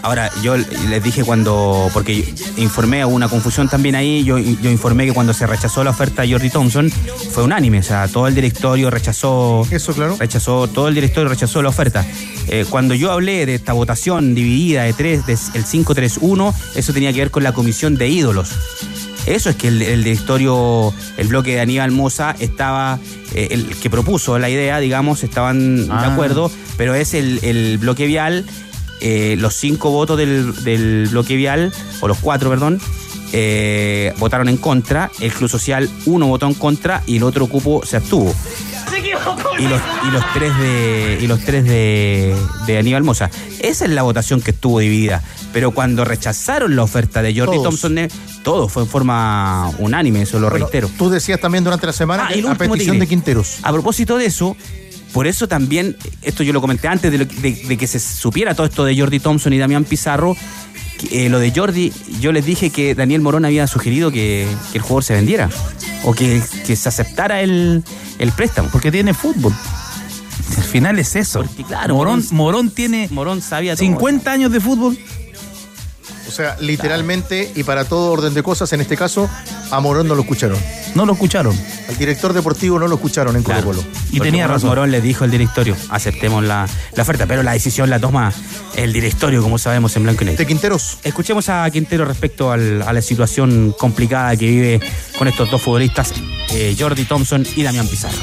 [0.02, 2.24] Ahora, yo les dije cuando, porque
[2.56, 6.22] informé, hubo una confusión también ahí, yo, yo informé que cuando se rechazó la oferta
[6.22, 6.90] de Jordi Thompson
[7.30, 10.16] fue unánime, o sea, todo el directorio rechazó, Eso, claro.
[10.18, 12.04] rechazó, todo el directorio rechazó la oferta.
[12.48, 17.12] Eh, cuando yo hablé de esta votación dividida de tres, de el 5-3-1, eso tenía
[17.12, 18.50] que ver con la comisión de ídolos.
[19.26, 22.98] Eso es que el, el directorio, el bloque de Aníbal Moza estaba,
[23.34, 26.12] eh, el que propuso la idea, digamos, estaban de Ah.
[26.12, 28.44] acuerdo, pero es el, el bloque vial,
[29.02, 32.80] eh, los cinco votos del, del bloque vial, o los cuatro, perdón,
[33.34, 37.82] eh, votaron en contra, el Club Social uno votó en contra y el otro cupo
[37.84, 38.34] se abstuvo.
[39.58, 42.34] Y los, y los tres de y los tres de,
[42.66, 43.30] de Aníbal Moza.
[43.60, 45.22] Esa es la votación que estuvo dividida.
[45.52, 47.62] Pero cuando rechazaron la oferta de Jordi Todos.
[47.64, 48.08] Thompson, eh,
[48.42, 50.90] todo fue en forma unánime, eso lo Bueno, reitero.
[50.98, 52.98] Tú decías también durante la semana Ah, que a petición Tigre.
[53.00, 53.58] de Quinteros.
[53.62, 54.56] A propósito de eso,
[55.12, 58.54] por eso también, esto yo lo comenté antes de, lo- de- de que se supiera
[58.54, 60.36] todo esto de Jordi Thompson y Damián Pizarro,
[61.10, 64.82] eh, lo de Jordi, yo les dije que Daniel Morón había sugerido que, que el
[64.82, 65.50] jugador se vendiera
[66.04, 67.82] o que, que se aceptara el,
[68.18, 68.68] el préstamo.
[68.70, 69.52] Porque tiene fútbol.
[70.56, 71.42] Al final es eso.
[71.42, 73.84] Porque, claro, Morón, Morón- tiene Morón sabía todo.
[73.84, 74.96] 50 años de fútbol.
[76.32, 79.28] O sea, literalmente y para todo orden de cosas, en este caso,
[79.70, 80.56] a Morón no lo escucharon.
[80.94, 81.54] No lo escucharon.
[81.90, 83.70] Al director deportivo no lo escucharon en Colo Claro.
[83.82, 83.84] Colo.
[84.10, 84.68] Y tenía Morón- razón.
[84.70, 86.66] Morón le dijo al directorio, aceptemos la,
[86.96, 88.32] la oferta, pero la decisión la toma
[88.76, 90.38] el directorio, como sabemos, en blanco y negro.
[90.38, 90.96] De Quinteros.
[91.04, 94.80] Escuchemos a Quintero respecto al- a la situación complicada que vive
[95.18, 96.14] con estos dos futbolistas,
[96.54, 98.16] eh, Jordi Thompson y Damián Pizarro.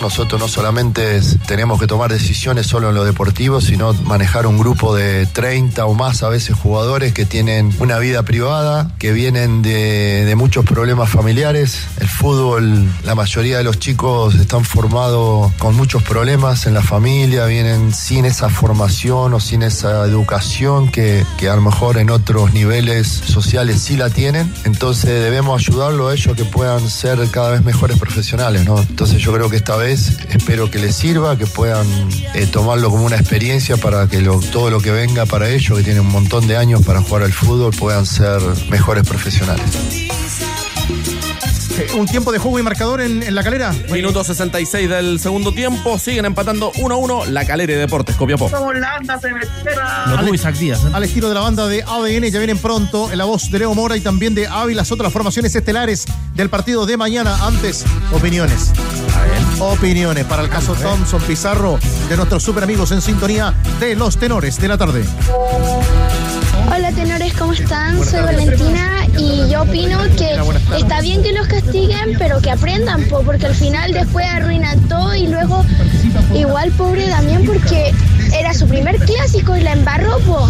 [0.00, 4.94] Nosotros no solamente tenemos que tomar decisiones solo en lo deportivo, sino manejar un grupo
[4.94, 10.34] de 30 o más a veces jugadores que tienen una vida privada, que vienen de,
[10.36, 11.88] muchos problemas familiares.
[11.98, 17.46] El fútbol, la mayoría de los chicos están formados con muchos problemas en la familia,
[17.46, 22.54] vienen sin esa formación o sin esa educación que, que a lo mejor en otros
[22.54, 24.52] niveles sociales sí la tienen.
[24.64, 28.62] Entonces debemos ayudarlo a ellos que puedan ser cada vez mejores profesionales.
[28.66, 31.86] Entonces yo creo que esta vez espero que les sirva, que puedan
[32.34, 35.84] eh, tomarlo como una experiencia para que lo- todo lo que venga para ellos, que
[35.84, 38.40] tienen un montón de años para jugar al fútbol, puedan ser
[38.70, 39.64] mejores profesionales.
[41.96, 43.72] Un tiempo de juego y marcador en, en la calera.
[43.90, 45.98] Minuto 66 del segundo tiempo.
[45.98, 48.48] Siguen empatando 1-1 la Calera y Deportes Copiapó.
[48.48, 50.06] Somos la anda cementera.
[50.06, 50.84] Lo tuvo Isaac Díaz.
[50.84, 50.90] ¿eh?
[50.92, 53.74] Al estilo de la banda de ADN, ya vienen pronto en la voz de Leo
[53.74, 57.46] Mora y también de Avi, las otras formaciones estelares del partido de mañana.
[57.46, 58.72] Antes, opiniones.
[59.60, 64.58] Opiniones para el caso Thompson Pizarro de nuestros super amigos en sintonía de los tenores
[64.58, 65.04] de la tarde.
[66.70, 68.04] Hola tenores, ¿cómo están?
[68.04, 70.38] Soy Valentina y yo opino que
[70.78, 75.14] está bien que los castiguen, pero que aprendan, po, porque al final después arruinan todo
[75.14, 75.64] y luego
[76.34, 77.92] igual pobre Damián porque
[78.32, 80.48] era su primer clásico y la embarró, po.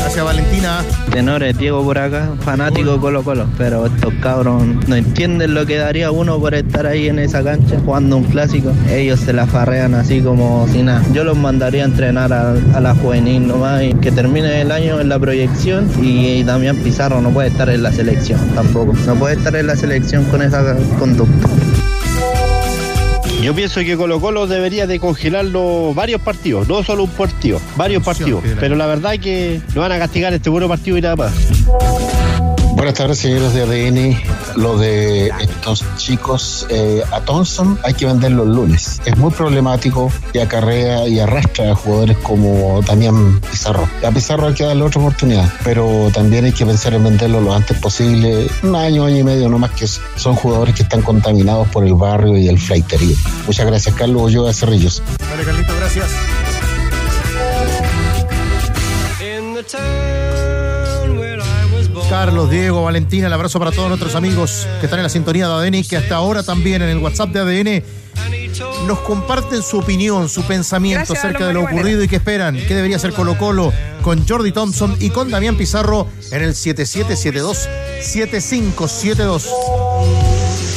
[0.00, 0.84] Gracias, Valentina.
[1.10, 6.10] Tenores, Diego por acá, fanático Colo Colo, pero estos cabros no entienden lo que daría
[6.10, 8.72] uno por estar ahí en esa cancha jugando un clásico.
[8.90, 11.02] Ellos se la farrean así como si nada.
[11.14, 15.00] Yo los mandaría a entrenar a, a la juvenil nomás y que termine el año
[15.00, 18.92] en la proyección y, Damián Pizarro no puede estar en la selección tampoco.
[19.06, 21.48] No puede estar en la selección con esa conducta.
[23.42, 28.04] Yo pienso que Colo Colo debería de congelarlo varios partidos, no solo un partido, varios
[28.04, 28.44] partidos.
[28.60, 31.32] Pero la verdad que lo van a castigar este puro partido y nada más.
[32.76, 34.41] Buenas tardes, señores de ADN.
[34.56, 39.00] Lo de estos chicos eh, a Thompson hay que venderlo el lunes.
[39.04, 43.88] Es muy problemático y acarrea y arrastra a jugadores como Damián Pizarro.
[44.06, 47.54] A Pizarro hay que darle otra oportunidad, pero también hay que pensar en venderlo lo
[47.54, 48.48] antes posible.
[48.62, 50.00] Un año, año y medio, no más que eso.
[50.16, 53.16] Son jugadores que están contaminados por el barrio y el flaiterío.
[53.46, 55.02] Muchas gracias, Carlos Ulloa Cerrillos.
[55.18, 56.10] Dale, Carlito, gracias.
[62.12, 65.54] Carlos, Diego, Valentina, el abrazo para todos nuestros amigos que están en la sintonía de
[65.54, 67.82] ADN y que hasta ahora también en el WhatsApp de ADN
[68.86, 72.74] nos comparten su opinión, su pensamiento Gracias, acerca de lo ocurrido y que esperan, qué
[72.74, 73.72] debería ser Colo Colo
[74.02, 79.46] con Jordi Thompson y con Damián Pizarro en el 7772-7572.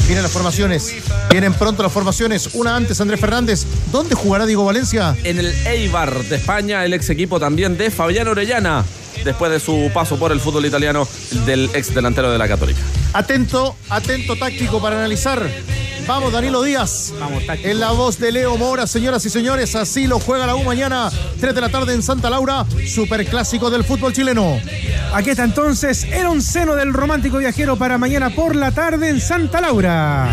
[0.08, 0.96] Vienen las formaciones,
[1.30, 2.52] vienen pronto las formaciones.
[2.54, 3.66] Una antes, Andrés Fernández.
[3.92, 5.14] ¿Dónde jugará Diego Valencia?
[5.26, 8.86] En el Eibar de España, el ex equipo también de Fabián Orellana,
[9.24, 11.08] después de su paso por el fútbol italiano
[11.46, 12.80] del ex delantero de la Católica.
[13.14, 15.50] Atento, atento táctico para analizar.
[16.08, 17.14] Vamos, Danilo Díaz.
[17.64, 21.10] En la voz de Leo Mora, señoras y señores, así lo juega la U mañana,
[21.40, 24.60] 3 de la tarde en Santa Laura, superclásico del fútbol chileno.
[25.14, 29.62] Aquí está entonces el onceno del romántico viajero para mañana por la tarde en Santa
[29.62, 30.30] Laura.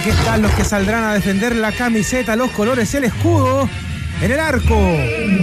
[0.00, 3.68] Aquí están los que saldrán a defender la camiseta, los colores, el escudo.
[4.22, 4.96] En el arco,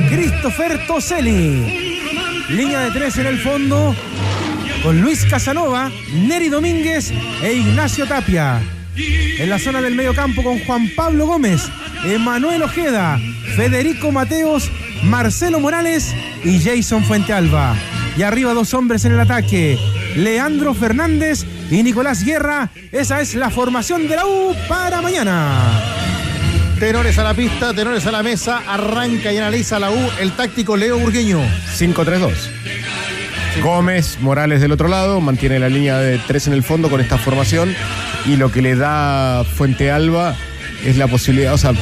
[0.10, 2.02] Christopher Toselli.
[2.50, 3.96] Línea de tres en el fondo,
[4.82, 8.60] con Luis Casanova, Neri Domínguez e Ignacio Tapia.
[8.96, 11.62] En la zona del medio campo con Juan Pablo Gómez,
[12.04, 13.20] Emanuel Ojeda,
[13.56, 14.72] Federico Mateos,
[15.04, 17.76] Marcelo Morales y Jason Fuentealba.
[18.18, 19.78] Y arriba dos hombres en el ataque,
[20.16, 22.70] Leandro Fernández y Nicolás Guerra.
[22.92, 25.82] Esa es la formación de la U para mañana.
[26.80, 30.78] Tenores a la pista, tenores a la mesa, arranca y analiza la U el táctico
[30.78, 31.40] Leo Burgueño.
[31.78, 32.32] 5-3-2.
[33.62, 37.18] Gómez, Morales del otro lado, mantiene la línea de tres en el fondo con esta
[37.18, 37.76] formación
[38.26, 40.36] y lo que le da Fuente Alba
[40.86, 41.74] es la posibilidad, o sea,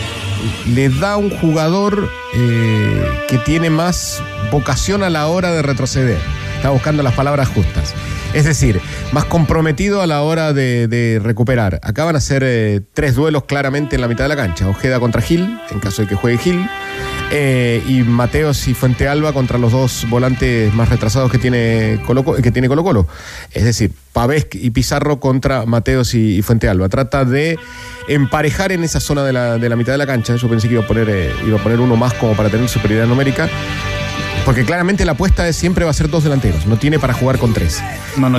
[0.73, 6.19] le da un jugador eh, que tiene más vocación a la hora de retroceder.
[6.55, 7.93] Está buscando las palabras justas.
[8.33, 8.81] Es decir,
[9.15, 11.79] más comprometido a la hora de, recuperar.
[11.83, 14.67] Acá van a ser eh, tres duelos claramente en la mitad de la cancha.
[14.67, 16.69] Ojeda contra Gil, en caso de que juegue Gil.
[17.31, 22.25] eh, y Mateos y Fuente Alba contra los dos volantes más retrasados que tiene Colo,
[22.25, 23.07] que tiene Colo Colo.
[23.53, 26.89] Es decir, Pavés y Pizarro contra Mateos y, y Fuente Alba.
[26.89, 27.57] Trata de
[28.09, 30.35] emparejar en esa zona de la, de la mitad de la cancha.
[30.35, 32.67] Yo pensé que iba a poner, eh, iba a poner uno más como para tener
[32.67, 33.47] superioridad numérica.
[34.45, 37.39] Porque claramente la apuesta es siempre va a ser dos delanteros, no tiene para jugar
[37.39, 37.81] con tres.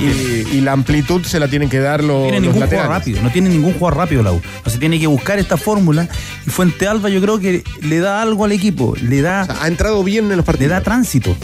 [0.01, 3.21] y, y la amplitud se la tienen que dar los, No tiene ningún jugador rápido,
[3.21, 4.41] no tiene ningún jugador rápido la U.
[4.65, 6.07] O sea, tiene que buscar esta fórmula.
[6.45, 9.45] Y Fuente Alba yo creo que le da algo al equipo, le da...
[9.61, 10.69] ha entrado bien en los partidos.
[10.69, 11.35] Le da tránsito.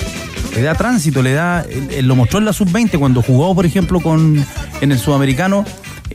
[0.55, 1.65] Le da tránsito, le da...
[2.01, 4.45] lo mostró en la sub-20 cuando jugó, por ejemplo, con
[4.79, 5.65] en el sudamericano.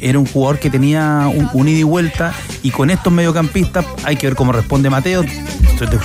[0.00, 2.32] Era un jugador que tenía un, un ida y vuelta.
[2.62, 5.22] Y con estos mediocampistas hay que ver cómo responde Mateo.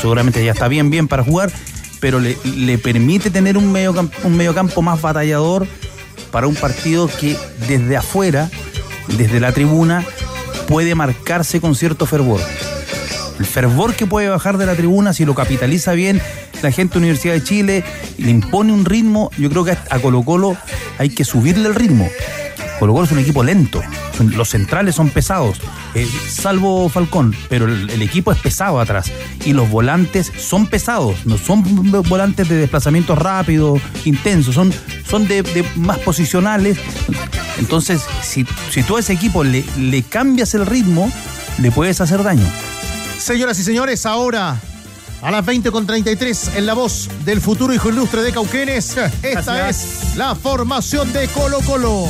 [0.02, 1.52] Seguramente ya está bien, bien para jugar.
[2.04, 5.66] Pero le, permite tener un mediocampo, un mediocampo más batallador
[6.34, 7.38] para un partido que
[7.70, 8.52] desde afuera,
[9.16, 10.04] desde la tribuna,
[10.68, 12.42] puede marcarse con cierto fervor.
[13.40, 16.22] El fervor que puede bajar de la tribuna, si lo capitaliza bien
[16.62, 17.84] la gente de Universidad de Chile,
[18.18, 20.58] le impone un ritmo, yo creo que a Colo Colo
[20.98, 22.10] hay que subirle el ritmo.
[22.80, 23.82] Colo Colo es un equipo lento,
[24.18, 25.58] son- los centrales son pesados,
[25.96, 29.12] eh, salvo Falcón, pero el, el equipo es pesado atrás
[29.46, 31.64] y los volantes son pesados, no son
[32.10, 34.74] volantes de desplazamiento rápido, intensos, son,
[35.10, 36.78] son de, de más posicionales.
[37.58, 41.12] Entonces, si, si tú a ese equipo le, le cambias el ritmo,
[41.60, 42.46] le puedes hacer daño.
[43.20, 44.60] Señoras y señores, ahora
[45.22, 50.36] a las 20.33 en la voz del futuro hijo ilustre de Cauquenes, esta es la
[50.36, 52.08] formación de Colo Colo.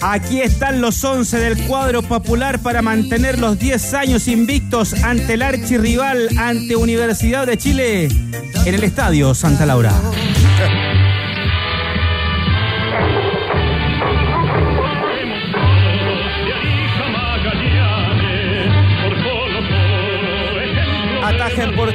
[0.00, 5.42] Aquí están los 11 del cuadro popular para mantener los 10 años invictos ante el
[5.42, 9.92] archirrival, ante Universidad de Chile, en el Estadio Santa Laura.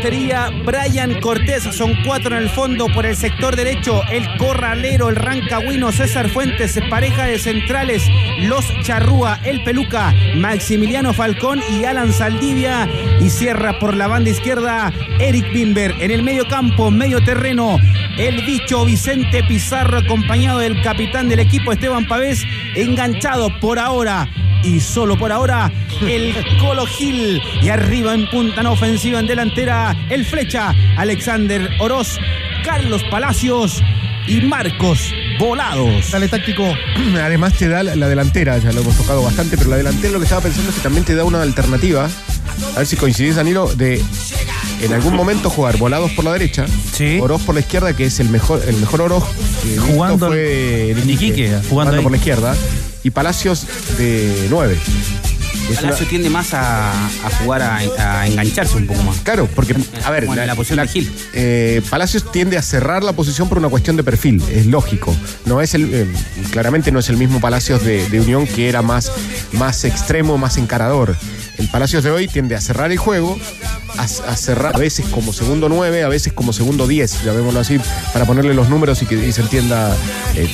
[0.04, 1.64] Portería Brian Cortés.
[1.64, 4.02] Son cuatro en el fondo por el sector derecho.
[4.12, 6.78] El corralero, el rancagüino César Fuentes.
[6.90, 8.04] Pareja de centrales.
[8.42, 12.90] Los Charrúa, el Peluca, Maximiliano Falcón y Alan Saldivia.
[13.22, 15.96] Y cierra por la banda izquierda Eric Bimber.
[16.02, 17.78] En el medio campo, medio terreno.
[18.18, 22.44] El bicho Vicente Pizarro acompañado del capitán del equipo Esteban Pavés.
[22.76, 24.28] Enganchado por ahora
[24.64, 25.72] y solo por ahora
[26.02, 32.18] el Colo Gil y arriba en punta en ofensiva en delantera el flecha Alexander Oroz,
[32.64, 33.82] Carlos Palacios
[34.28, 36.12] y Marcos Volados.
[36.12, 36.64] Dale táctico.
[37.22, 40.20] Además te da la, la delantera, ya lo hemos tocado bastante, pero la delantera lo
[40.20, 42.10] que estaba pensando es que también te da una alternativa.
[42.76, 44.02] A ver si coincidís, Danilo, de
[44.84, 46.66] en algún momento jugar volados por la derecha,
[47.22, 49.24] Oroz por la izquierda, que es el mejor, el mejor Oroz
[49.88, 52.04] Jugando fue Iquique, jugando ahí.
[52.04, 52.56] por la izquierda,
[53.04, 53.66] y Palacios
[53.98, 54.78] de 9.
[55.76, 59.18] Palacio tiende más a, a jugar a, a engancharse un poco más.
[59.20, 61.12] Claro, porque, a ver, Bueno, la posición de Gil.
[61.34, 65.16] eh, Palacios tiende a cerrar la posición por una cuestión de perfil, es lógico.
[65.46, 66.08] No es el, eh,
[66.52, 69.10] claramente no es el mismo Palacios de, de Unión que era más,
[69.54, 71.16] más extremo, más encarador.
[71.58, 73.38] El Palacios de hoy tiende a cerrar el juego,
[73.98, 77.80] a, a cerrar a veces como segundo 9, a veces como segundo 10, llamémoslo así,
[78.12, 79.96] para ponerle los números y que y se entienda.
[80.36, 80.48] eh,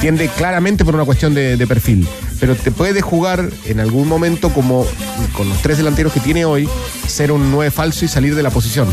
[0.00, 2.06] tiende claramente por una cuestión de, de perfil.
[2.38, 4.86] Pero te puede jugar en algún momento como
[5.34, 6.68] con los tres delanteros que tiene hoy,
[7.06, 8.88] ser un 9 falso y salir de la posición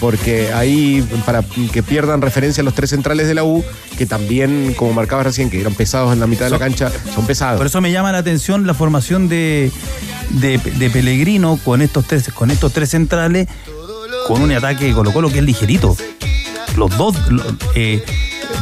[0.00, 3.64] porque ahí para que pierdan referencia a los tres centrales de la U,
[3.96, 7.26] que también, como marcabas recién, que eran pesados en la mitad de la cancha, son
[7.26, 7.56] pesados.
[7.56, 9.72] Por eso me llama la atención la formación de,
[10.30, 13.48] de, de Pellegrino con estos tres, con estos tres centrales,
[14.26, 15.96] con un ataque de Colo Colo que es ligerito.
[16.76, 17.16] Los dos,
[17.74, 18.04] eh,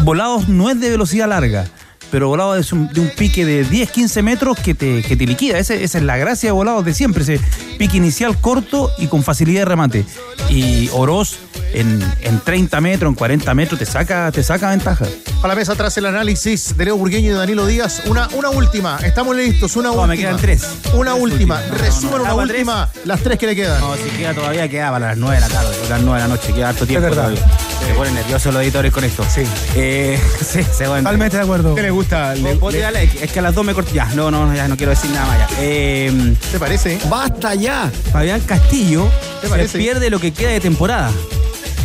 [0.05, 1.67] volados no es de velocidad larga,
[2.13, 5.27] pero volados es un- de un pique de 10, 15 metros que te, que te
[5.27, 5.59] liquida.
[5.59, 7.41] Ese- esa es la gracia de volados de siempre, ese
[7.79, 10.05] pique inicial corto y con facilidad de remate.
[10.51, 11.39] Y Oroz
[11.73, 15.07] en, en 30 metros, en 40 metros, te saca, te saca ventaja.
[15.43, 18.03] A la mesa atrás el análisis de Leo Burgueño y de Danilo Díaz.
[18.07, 18.99] Una, una última.
[19.03, 19.75] Estamos listos.
[19.77, 20.07] Una última.
[20.07, 20.65] me quedan tres.
[20.95, 21.61] Una última.
[21.63, 22.89] No, no, Resumen no, una ¿hago última.
[23.07, 23.81] Las tres que le quedan.
[23.81, 26.35] No, si queda todavía, queda para las 9 de la tarde, las 9 de la
[26.35, 27.09] noche, queda harto tiempo.
[27.09, 27.31] Es verdad.
[27.35, 27.72] todavía.
[27.87, 29.25] Se ponen nerviosos los editores con esto.
[29.33, 29.43] Sí.
[29.77, 31.03] Eh, sí, se van.
[31.05, 31.75] Totalmente de acuerdo.
[31.75, 32.35] ¿Qué le gusta?
[32.35, 33.05] Le- ¿Puedo tirarle?
[33.21, 33.93] Es que a las 2 me corté.
[33.95, 35.49] Ya, no, no, ya no quiero decir nada más ya.
[35.61, 36.99] Eh, ¿Te parece?
[37.09, 37.91] ¡Basta ya!
[38.13, 39.09] Fabián Castillo
[39.41, 39.79] ¿Te se parece?
[39.79, 41.11] pierde lo que queda de temporada.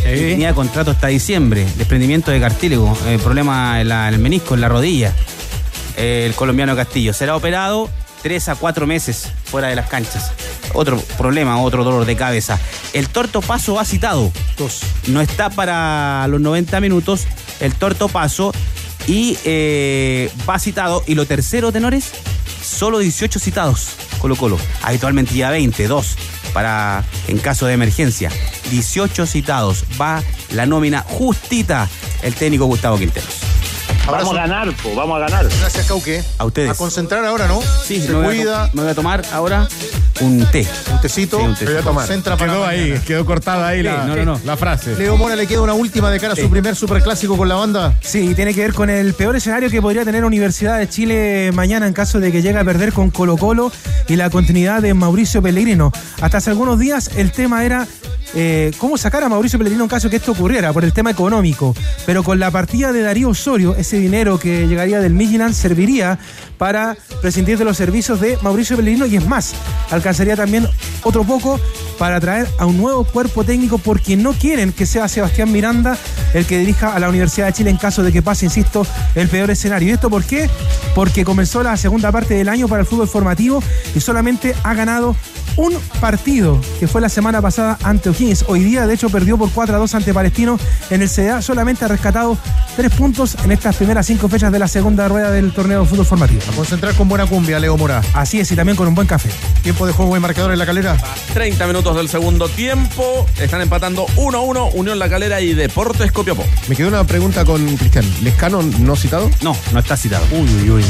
[0.02, 4.62] Tenía contrato hasta diciembre, desprendimiento de cartílago, eh, problema en, la- en el menisco, en
[4.62, 5.12] la rodilla.
[5.98, 7.90] Eh, el colombiano Castillo será operado
[8.22, 10.32] tres a cuatro meses fuera de las canchas.
[10.74, 12.58] Otro problema, otro dolor de cabeza.
[12.92, 14.30] El Torto Paso ha citado.
[15.06, 17.26] No está para los 90 minutos.
[17.60, 18.52] El Torto Paso
[19.06, 21.02] y eh, va citado.
[21.06, 22.12] Y lo tercero, tenores,
[22.62, 24.58] solo 18 citados Colo Colo.
[24.82, 26.16] Habitualmente ya 20, 2
[26.52, 28.30] para en caso de emergencia.
[28.70, 29.84] 18 citados.
[30.00, 31.88] Va la nómina justita
[32.22, 33.37] el técnico Gustavo Quinteros.
[34.10, 35.46] Vamos a ganar, po, vamos a ganar.
[35.60, 36.24] Gracias, Cauque.
[36.38, 36.70] A ustedes.
[36.70, 37.60] A concentrar ahora, ¿no?
[37.84, 38.70] Sí, Se me voy, a cuida.
[38.72, 39.68] me voy a tomar ahora
[40.20, 40.66] un té.
[40.92, 41.38] Un tecito.
[41.38, 42.06] Sí, un voy a tomar.
[42.06, 44.40] Concentra para Quedó ahí, quedó cortada ahí la, no, no, no.
[44.44, 44.96] la frase.
[44.96, 47.98] Leo Mora le queda una última de cara a su primer superclásico con la banda.
[48.00, 51.86] Sí, tiene que ver con el peor escenario que podría tener Universidad de Chile mañana
[51.86, 53.70] en caso de que llegue a perder con Colo Colo
[54.08, 55.92] y la continuidad de Mauricio Pellegrino.
[56.20, 57.86] Hasta hace algunos días el tema era
[58.34, 61.74] eh, cómo sacar a Mauricio Pellegrino en caso que esto ocurriera, por el tema económico.
[62.06, 66.18] Pero con la partida de Darío Osorio, ese dinero que llegaría del Midland serviría
[66.58, 69.54] para prescindir de los servicios de Mauricio Pellegrino y es más,
[69.90, 70.68] alcanzaría también
[71.02, 71.58] otro poco
[71.98, 75.96] para traer a un nuevo cuerpo técnico porque no quieren que sea Sebastián Miranda
[76.34, 79.28] el que dirija a la Universidad de Chile en caso de que pase, insisto, el
[79.28, 79.88] peor escenario.
[79.88, 80.48] ¿Y esto por qué?
[80.94, 83.62] Porque comenzó la segunda parte del año para el fútbol formativo
[83.94, 85.16] y solamente ha ganado
[85.56, 88.44] un partido, que fue la semana pasada ante O'Higgins.
[88.46, 90.58] Hoy día, de hecho, perdió por 4 a 2 ante Palestino
[90.90, 91.42] en el CDA.
[91.42, 92.38] Solamente ha rescatado
[92.76, 96.06] tres puntos en estas primeras cinco fechas de la segunda rueda del torneo de fútbol
[96.06, 96.42] formativo.
[96.48, 98.00] A concentrar con buena cumbia, Leo Mora.
[98.14, 99.28] Así es, y también con un buen café.
[99.62, 100.96] Tiempo de juego y marcador en la calera.
[101.34, 103.26] 30 minutos del segundo tiempo.
[103.38, 106.44] Están empatando 1-1 Unión La Calera y Deportes Copiapó.
[106.68, 108.04] Me quedó una pregunta con Cristian.
[108.22, 109.30] ¿Lescano no citado?
[109.42, 110.24] No, no está citado.
[110.32, 110.84] Uy, uy, uy.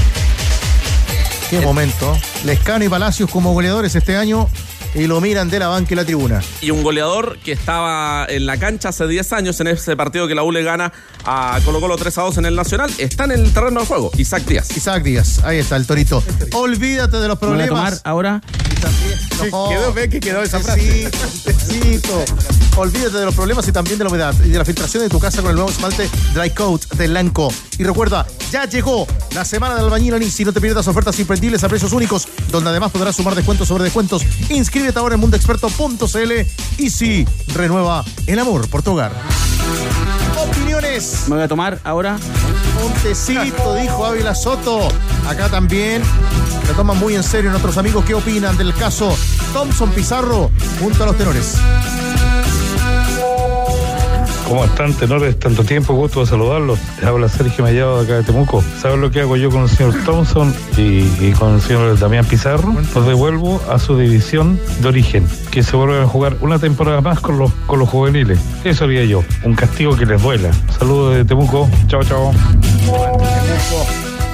[1.51, 2.17] Qué momento.
[2.45, 4.49] Lescano y Palacios como goleadores este año
[4.95, 6.43] y lo miran de la banca y la tribuna.
[6.61, 10.35] Y un goleador que estaba en la cancha hace 10 años en ese partido que
[10.35, 10.93] la U le gana
[11.25, 12.91] a Colo Colo 3 a 2 en el Nacional.
[12.99, 14.11] Está en el terreno de juego.
[14.17, 14.77] Isaac Díaz.
[14.77, 16.23] Isaac Díaz, ahí está el torito.
[16.53, 18.01] Olvídate de los voy a tomar problemas.
[18.05, 18.41] ahora.
[19.41, 21.11] Sí, quedó, ve que quedó esa frase.
[22.77, 25.19] Olvídate de los problemas y también de la humedad y de la filtración de tu
[25.19, 27.53] casa con el nuevo esmalte Dry Coat de Lanco.
[27.79, 31.63] Y recuerda, ya llegó la semana del albañil Anís y no te pierdas ofertas imperdibles
[31.65, 34.23] a precios únicos, donde además podrás sumar descuentos sobre descuentos.
[34.69, 36.33] Inscríbete ahora en mundoexperto.cl
[36.77, 39.13] y sí, renueva el amor por tu hogar.
[40.39, 41.23] Opiniones.
[41.27, 42.19] Me voy a tomar ahora.
[42.79, 44.89] Montecito, dijo Ávila Soto.
[45.27, 46.03] Acá también
[46.69, 48.05] lo toman muy en serio nuestros amigos.
[48.05, 49.17] ¿Qué opinan del caso
[49.55, 51.55] Thompson Pizarro junto a los tenores?
[54.49, 55.39] ¿Cómo están, tenores?
[55.39, 56.79] Tanto tiempo, gusto de saludarlos.
[56.97, 58.65] Les habla Sergio Mellado de acá de Temuco.
[58.81, 62.75] ¿Saben lo que hago yo con el señor Thompson y, con el señor Damián Pizarro?
[62.95, 67.21] Los devuelvo a su división de origen, que se vuelvan a jugar una temporada más
[67.21, 68.39] con los, con los juveniles.
[68.65, 70.51] Eso haría yo, un castigo que les duela.
[70.79, 71.69] Saludos de Temuco.
[71.87, 72.33] Chao, chao.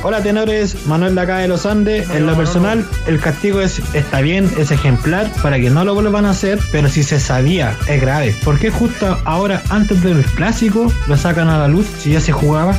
[0.06, 2.10] Hola tenores, Manuel de acá de los Andes.
[2.10, 6.26] En lo personal, el castigo es está bien, es ejemplar para que no lo vuelvan
[6.26, 8.36] a hacer, pero si se sabía, es grave.
[8.44, 12.32] ¿Por qué justo ahora, antes del clásico, lo sacan a la luz si ya se
[12.32, 12.78] jugaba?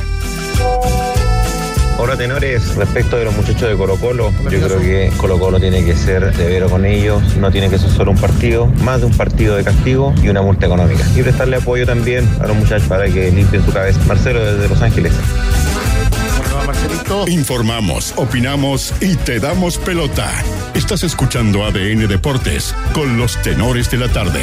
[1.98, 5.84] Hola tenores, respecto de los muchachos de Colo Colo, yo creo que Colo Colo tiene
[5.84, 9.16] que ser severo con ellos, no tiene que ser solo un partido, más de un
[9.16, 11.04] partido de castigo y una multa económica.
[11.16, 13.98] Y prestarle apoyo también a los muchachos para que limpien su cabeza.
[14.06, 15.12] Marcelo desde Los Ángeles.
[17.28, 20.28] Informamos, opinamos y te damos pelota.
[20.74, 24.42] Estás escuchando ADN Deportes con los tenores de la tarde.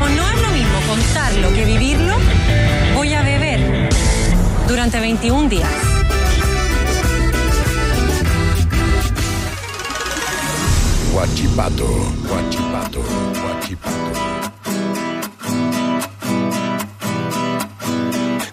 [0.00, 2.16] O no es lo mismo contarlo que vivirlo.
[2.94, 3.88] Voy a beber
[4.66, 5.70] durante 21 días.
[11.12, 11.86] Guachipato,
[12.28, 13.02] guachipato,
[13.40, 14.12] guachipato.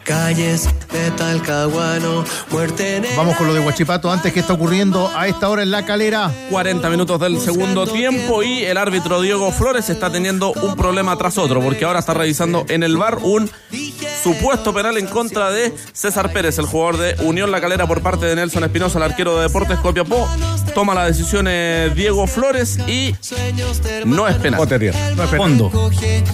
[0.04, 0.70] Calles
[1.00, 5.28] de Talcahuano, muerte en el Vamos con lo de Huachipato antes que está ocurriendo a
[5.28, 6.32] esta hora en la calera.
[6.50, 11.38] 40 minutos del segundo tiempo y el árbitro Diego Flores está teniendo un problema tras
[11.38, 13.50] otro porque ahora está revisando en el bar un
[14.22, 18.26] supuesto penal en contra de César Pérez, el jugador de Unión La Calera por parte
[18.26, 20.28] de Nelson Espinosa, el arquero de Deportes Copiapó.
[20.74, 23.16] Toma la decisión eh, Diego Flores y
[24.06, 24.60] no es penal.
[24.60, 25.38] No es penal.
[25.38, 25.72] Fondo.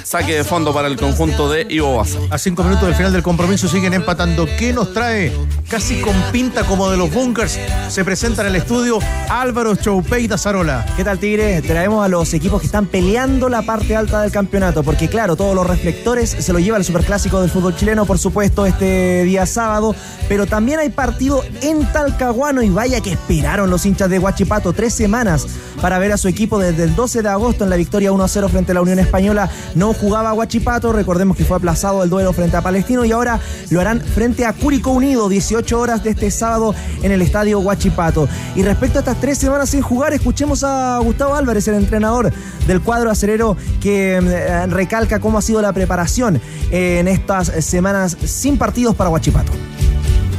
[0.04, 2.20] Saque de fondo para el conjunto de Ivo Baza.
[2.30, 4.48] A cinco minutos del final del compromiso siguen empatando.
[4.58, 5.32] ¿Qué nos trae?
[5.70, 7.60] Casi con pinta como de los bunkers.
[7.90, 10.86] Se presenta en el estudio Álvaro Choupey Zarola.
[10.98, 11.62] ¿Qué tal, Tigre?
[11.62, 15.56] Traemos a los equipos que están peleando la parte alta del campeonato, porque claro, todos
[15.56, 19.96] los reflectores se lo lleva el superclásico del fútbol chileno, por supuesto, este día sábado,
[20.28, 24.94] pero también hay partido en Talcahuano y vaya que esperaron los hinchas de Huachipato tres
[24.94, 25.48] semanas
[25.82, 28.72] para ver a su equipo desde el 12 de agosto en la victoria 1-0 frente
[28.72, 29.50] a la Unión Española.
[29.76, 33.82] No jugaba Huachipato, recordemos que fue aplazado el duelo frente a Palestino y ahora lo
[33.82, 36.74] harán frente a Curicó Unido, 18 horas de este sábado
[37.04, 38.28] en el estadio Huachipato.
[38.56, 42.32] Y respecto a estas tres semanas sin jugar, escuchemos a Gustavo Álvarez, el entrenador
[42.68, 48.58] del cuadro acerero, que eh, recalca cómo ha sido la preparación en estas semanas sin
[48.58, 49.52] partidos para Huachipato.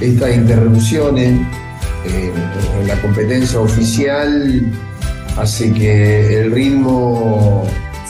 [0.01, 1.41] estas interrupciones
[2.05, 2.33] eh,
[2.81, 4.73] en la competencia oficial
[5.37, 7.65] hace que el ritmo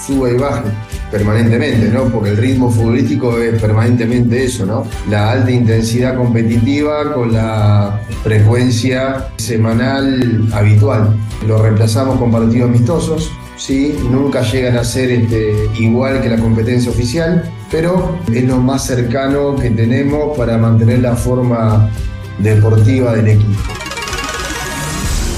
[0.06, 0.70] suba y baje
[1.10, 2.04] permanentemente, ¿no?
[2.04, 4.84] Porque el ritmo futbolístico es permanentemente eso, ¿no?
[5.08, 11.16] La alta intensidad competitiva con la frecuencia semanal habitual.
[11.46, 13.96] Lo reemplazamos con partidos amistosos, ¿sí?
[14.10, 19.56] Nunca llegan a ser este, igual que la competencia oficial, pero es lo más cercano
[19.56, 21.90] que tenemos para mantener la forma
[22.38, 23.60] deportiva del equipo.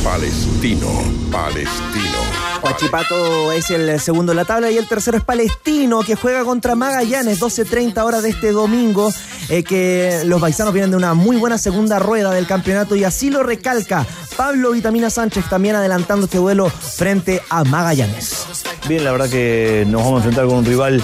[0.05, 0.89] Palestino,
[1.31, 2.49] Palestino.
[2.62, 6.74] Huachipato es el segundo en la tabla y el tercero es Palestino, que juega contra
[6.74, 9.12] Magallanes, 12.30 horas de este domingo,
[9.49, 13.31] eh, que los paisanos vienen de una muy buena segunda rueda del campeonato y así
[13.31, 14.07] lo recalca
[14.37, 18.47] Pablo Vitamina Sánchez también adelantando este duelo frente a Magallanes.
[18.89, 21.03] Bien, la verdad que nos vamos a enfrentar con un rival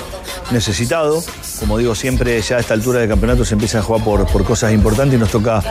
[0.51, 1.23] necesitado.
[1.61, 4.45] Como digo siempre, ya a esta altura del campeonato se empieza a jugar por, por
[4.45, 5.63] cosas importantes y nos toca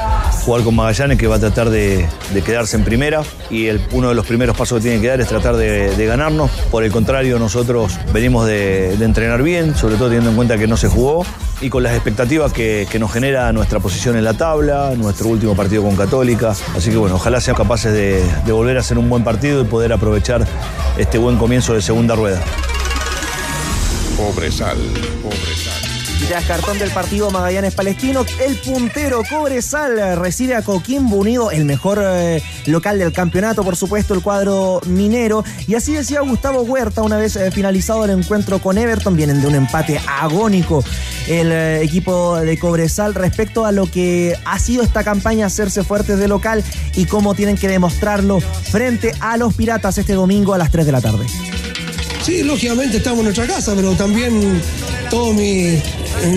[0.46, 4.10] jugar con Magallanes que va a tratar de, de quedarse en primera y el- uno
[4.10, 6.50] de los primeros pasos que tiene que dar es tratar de, ganarnos.
[6.72, 10.78] Por el contrario, nosotros venimos de, entrenar bien, sobre todo teniendo en cuenta que no
[10.78, 11.26] se jugó
[11.62, 15.56] y con las expectativas que, que nos genera nuestra posición en la tabla, nuestro último
[15.56, 16.54] partido con Católica.
[16.76, 19.94] Así que bueno, ojalá sean capaces de volver a hacer un buen partido y poder
[19.94, 20.46] aprovechar
[20.98, 22.42] este buen comienzo de segunda rueda.
[24.18, 24.78] Cobresal,
[25.22, 25.94] Cobresal.
[26.22, 31.66] Y tras cartón del partido Magallanes Palestino, el puntero Cobresal recibe a Coquimbo Unido, el
[31.66, 35.44] mejor eh, local del campeonato, por supuesto, el cuadro minero.
[35.68, 39.16] Y así decía Gustavo Huerta una vez eh, finalizado el encuentro con Everton.
[39.16, 40.84] Vienen de un empate agónico
[41.28, 46.20] el eh, equipo de Cobresal respecto a lo que ha sido esta campaña hacerse fuertes
[46.20, 46.64] de local
[46.96, 50.92] y cómo tienen que demostrarlo frente a los piratas este domingo a las 3 de
[50.92, 51.26] la tarde.
[52.24, 54.62] Sí, lógicamente estamos en nuestra casa, pero también
[55.10, 55.78] todo mi,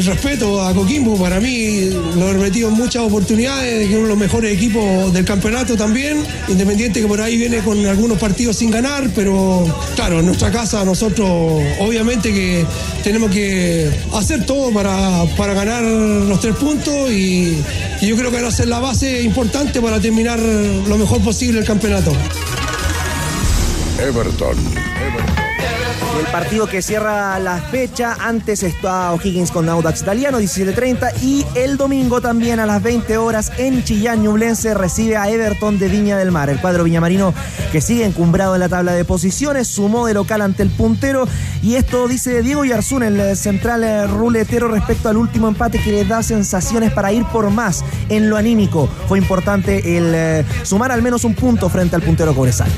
[0.05, 1.17] respeto a Coquimbo.
[1.17, 5.13] Para mí lo he repetido en muchas oportunidades, que es uno de los mejores equipos
[5.13, 6.25] del campeonato también.
[6.49, 9.65] Independiente que por ahí viene con algunos partidos sin ganar, pero
[9.95, 11.29] claro, en nuestra casa nosotros
[11.79, 12.67] obviamente que
[13.05, 17.63] tenemos que hacer todo para, para ganar los tres puntos y,
[18.01, 21.61] y yo creo que va a ser la base importante para terminar lo mejor posible
[21.61, 22.13] el campeonato.
[24.01, 24.57] Everton.
[26.19, 31.77] El partido que cierra la fecha, antes está O'Higgins con Audax Italiano, 17.30, y el
[31.77, 36.33] domingo también a las 20 horas en Chillán, Ñublense recibe a Everton de Viña del
[36.33, 36.49] Mar.
[36.49, 37.35] El cuadro viñamarino
[37.71, 41.29] que sigue encumbrado en la tabla de posiciones, sumó de local ante el puntero,
[41.63, 46.05] y esto dice Diego Yarzún, el central eh, ruletero, respecto al último empate que le
[46.07, 48.89] da sensaciones para ir por más en lo anímico.
[49.07, 52.71] Fue importante el eh, sumar al menos un punto frente al puntero Cobresal.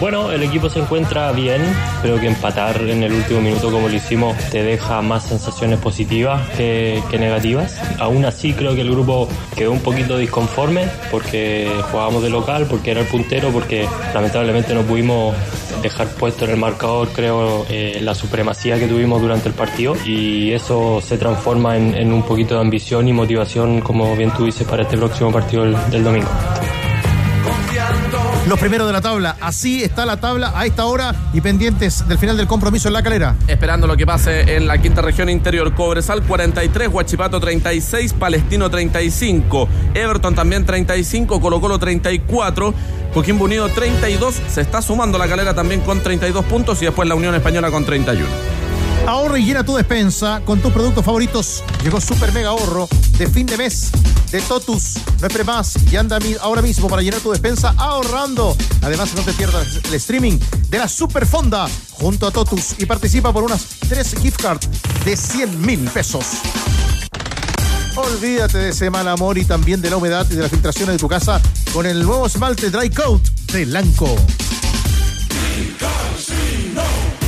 [0.00, 1.60] Bueno, el equipo se encuentra bien.
[2.00, 6.48] Creo que empatar en el último minuto como lo hicimos te deja más sensaciones positivas
[6.50, 7.78] que, negativas.
[7.98, 12.92] Aún así creo que el grupo quedó un poquito disconforme porque jugábamos de local, porque
[12.92, 15.34] era el puntero, porque lamentablemente no pudimos
[15.82, 20.52] dejar puesto en el marcador, creo, eh, la supremacía que tuvimos durante el partido y
[20.52, 24.82] eso se transforma en, un poquito de ambición y motivación, como bien tú dices, para
[24.82, 26.28] este próximo partido del domingo.
[28.50, 29.36] Los primeros de la tabla.
[29.40, 33.00] Así está la tabla a esta hora y pendientes del final del compromiso en la
[33.00, 33.36] calera.
[33.46, 35.72] Esperando lo que pase en la quinta región interior.
[35.72, 42.74] Cobresal 43, Huachipato 36, Palestino 35, Everton también 35, Colo Colo 34,
[43.14, 44.42] Coquimbo Unido 32.
[44.48, 47.84] Se está sumando la calera también con 32 puntos y después la Unión Española con
[47.84, 48.59] 31.
[49.06, 51.64] Ahorra y llena tu despensa con tus productos favoritos.
[51.82, 52.88] Llegó Super Mega Ahorro
[53.18, 53.90] de fin de mes
[54.30, 54.94] de Totus.
[55.20, 58.56] No esperes más y anda ahora mismo para llenar tu despensa ahorrando.
[58.82, 60.38] Además, no te pierdas el streaming
[60.68, 64.68] de la Super Fonda junto a Totus y participa por unas tres gift cards
[65.04, 66.24] de 100 mil pesos.
[67.96, 70.98] Olvídate de ese mal amor y también de la humedad y de las filtraciones de
[70.98, 71.40] tu casa
[71.72, 73.22] con el nuevo esmalte Dry Coat
[73.52, 74.16] de Lanco.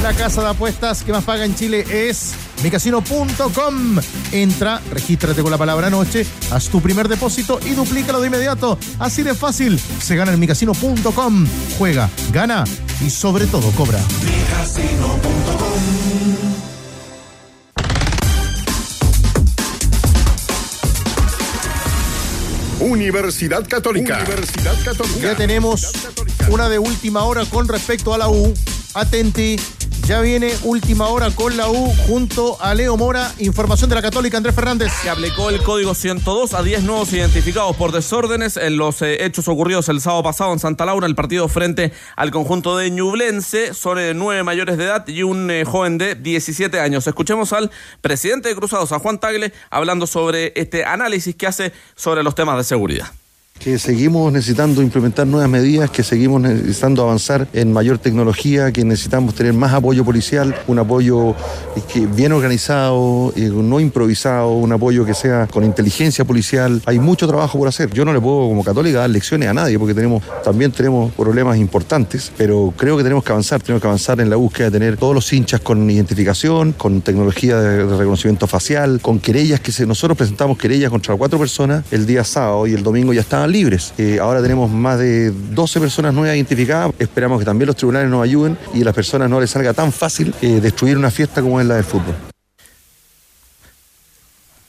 [0.03, 2.33] La casa de apuestas que más paga en Chile es
[2.65, 3.99] micasino.com.
[4.33, 8.79] Entra, regístrate con la palabra noche, haz tu primer depósito y duplícalo de inmediato.
[8.99, 9.79] Así de fácil.
[9.79, 11.47] Se gana en micasino.com.
[11.79, 12.65] Juega, gana
[13.01, 14.01] y sobre todo cobra.
[22.81, 24.17] Universidad Católica.
[24.17, 25.21] Universidad Católica.
[25.21, 25.93] Ya tenemos
[26.49, 28.53] una de última hora con respecto a la U.
[28.95, 29.57] Atenti,
[30.07, 33.33] Ya viene última hora con la U junto a Leo Mora.
[33.39, 34.93] Información de la Católica, Andrés Fernández.
[35.01, 39.47] Se aplicó el código 102 a 10 nuevos identificados por desórdenes en los eh, hechos
[39.47, 43.75] ocurridos el sábado pasado en Santa Laura, el partido frente al conjunto de Ñublense.
[43.75, 47.07] Son eh, nueve mayores de edad y un eh, joven de 17 años.
[47.07, 52.25] Escuchemos al presidente de Cruzados, a Juan Tagle, hablando sobre este análisis que hace sobre
[52.25, 53.13] los temas de seguridad
[53.63, 59.37] que seguimos necesitando implementar nuevas medidas, que seguimos necesitando avanzar en mayor tecnología, que necesitamos
[59.37, 61.37] tener más apoyo policial, un apoyo
[61.93, 66.83] que bien organizado, eh, no improvisado, un apoyo que sea con inteligencia policial.
[66.87, 67.91] Hay mucho trabajo por hacer.
[67.91, 71.57] Yo no le puedo como católica dar lecciones a nadie porque tenemos también tenemos problemas
[71.57, 74.97] importantes, pero creo que tenemos que avanzar, tenemos que avanzar en la búsqueda de tener
[74.97, 80.19] todos los hinchas con identificación, con tecnología de reconocimiento facial, con querellas que se, nosotros
[80.19, 83.93] presentamos querellas contra cuatro personas el día sábado y el domingo ya estaban libres.
[83.99, 86.93] Eh, ahora tenemos más de 12 personas nuevas identificadas.
[86.99, 89.93] Esperamos que también los tribunales nos ayuden y a las personas no les salga tan
[89.93, 92.32] fácil eh, destruir una fiesta como es la del fútbol.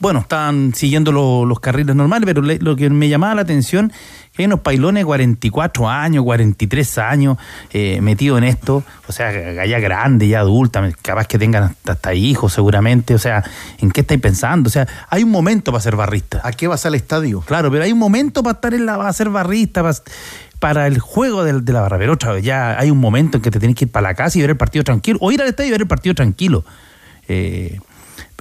[0.04, 3.90] Bueno, están siguiendo lo- los carriles normales, pero le- lo que me llamaba la atención
[3.90, 7.38] es que hay unos pailones de 44 años, 43 años
[7.72, 9.32] eh, metidos en esto, o sea,
[9.66, 13.46] ya grande, ya adulta, capaz que tengan hasta, hasta hijos seguramente, o sea,
[13.80, 14.68] ¿en qué estáis pensando?
[14.68, 16.42] O sea, hay un momento para ser barrista.
[16.44, 17.40] ¿A qué vas al estadio?
[17.40, 19.96] Claro, pero hay un momento para estar en la, para ser barrista, para,
[20.60, 21.98] para el juego de, la barra.
[21.98, 24.16] Pero otra vez, ya hay un momento en que te tenés que ir para la
[24.16, 26.66] casa y ver el partido tranquilo, o ir al estadio y ver el partido tranquilo.
[27.30, 27.80] Eh,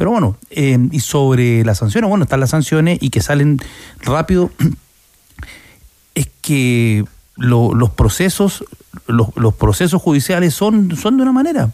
[0.03, 3.61] pero bueno, eh, y sobre las sanciones, bueno, están las sanciones y que salen
[4.01, 4.51] rápido,
[6.17, 7.05] es que
[7.37, 8.65] lo- los procesos,
[9.07, 11.71] los procesos judiciales son, son de una manera.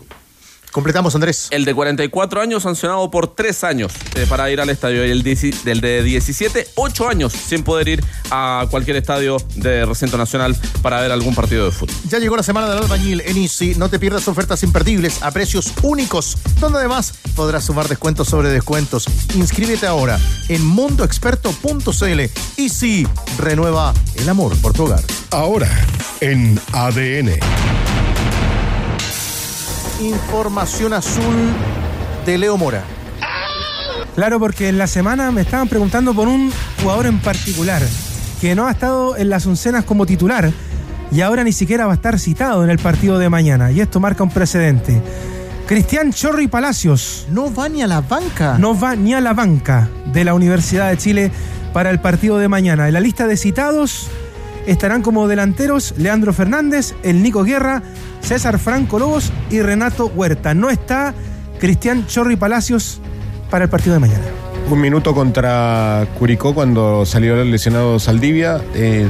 [0.72, 1.48] Completamos, Andrés.
[1.50, 5.06] El de 44 años sancionado por 3 años eh, para ir al estadio.
[5.06, 10.18] Y el, del de 17, 8 años sin poder ir a cualquier estadio de recinto
[10.18, 11.94] nacional para ver algún partido de fútbol.
[12.08, 13.74] Ya llegó la semana del albañil en Easy.
[13.76, 19.06] No te pierdas ofertas imperdibles a precios únicos, donde además podrás sumar descuentos sobre descuentos.
[19.34, 22.20] Inscríbete ahora en mundoexperto.cl.
[22.56, 23.06] Easy
[23.38, 25.02] renueva el amor por tu hogar.
[25.30, 25.70] Ahora,
[26.20, 27.97] en ADN.
[30.00, 31.34] Información azul
[32.24, 32.84] de Leo Mora.
[34.14, 37.82] Claro, porque en la semana me estaban preguntando por un jugador en particular
[38.40, 40.52] que no ha estado en las oncenas como titular
[41.10, 43.72] y ahora ni siquiera va a estar citado en el partido de mañana.
[43.72, 45.02] Y esto marca un precedente.
[45.66, 47.26] Cristian Chorri Palacios.
[47.30, 48.56] No va ni a la banca.
[48.56, 51.32] No va ni a la banca de la Universidad de Chile
[51.72, 52.86] para el partido de mañana.
[52.86, 54.08] En la lista de citados
[54.70, 57.82] estarán como delanteros Leandro Fernández, el Nico Guerra,
[58.20, 60.54] César Franco Lobos y Renato Huerta.
[60.54, 61.14] No está
[61.58, 63.00] Cristian Chorri Palacios
[63.50, 64.24] para el partido de mañana.
[64.70, 68.60] Un minuto contra Curicó cuando salió el lesionado Saldivia.
[68.74, 69.08] eh,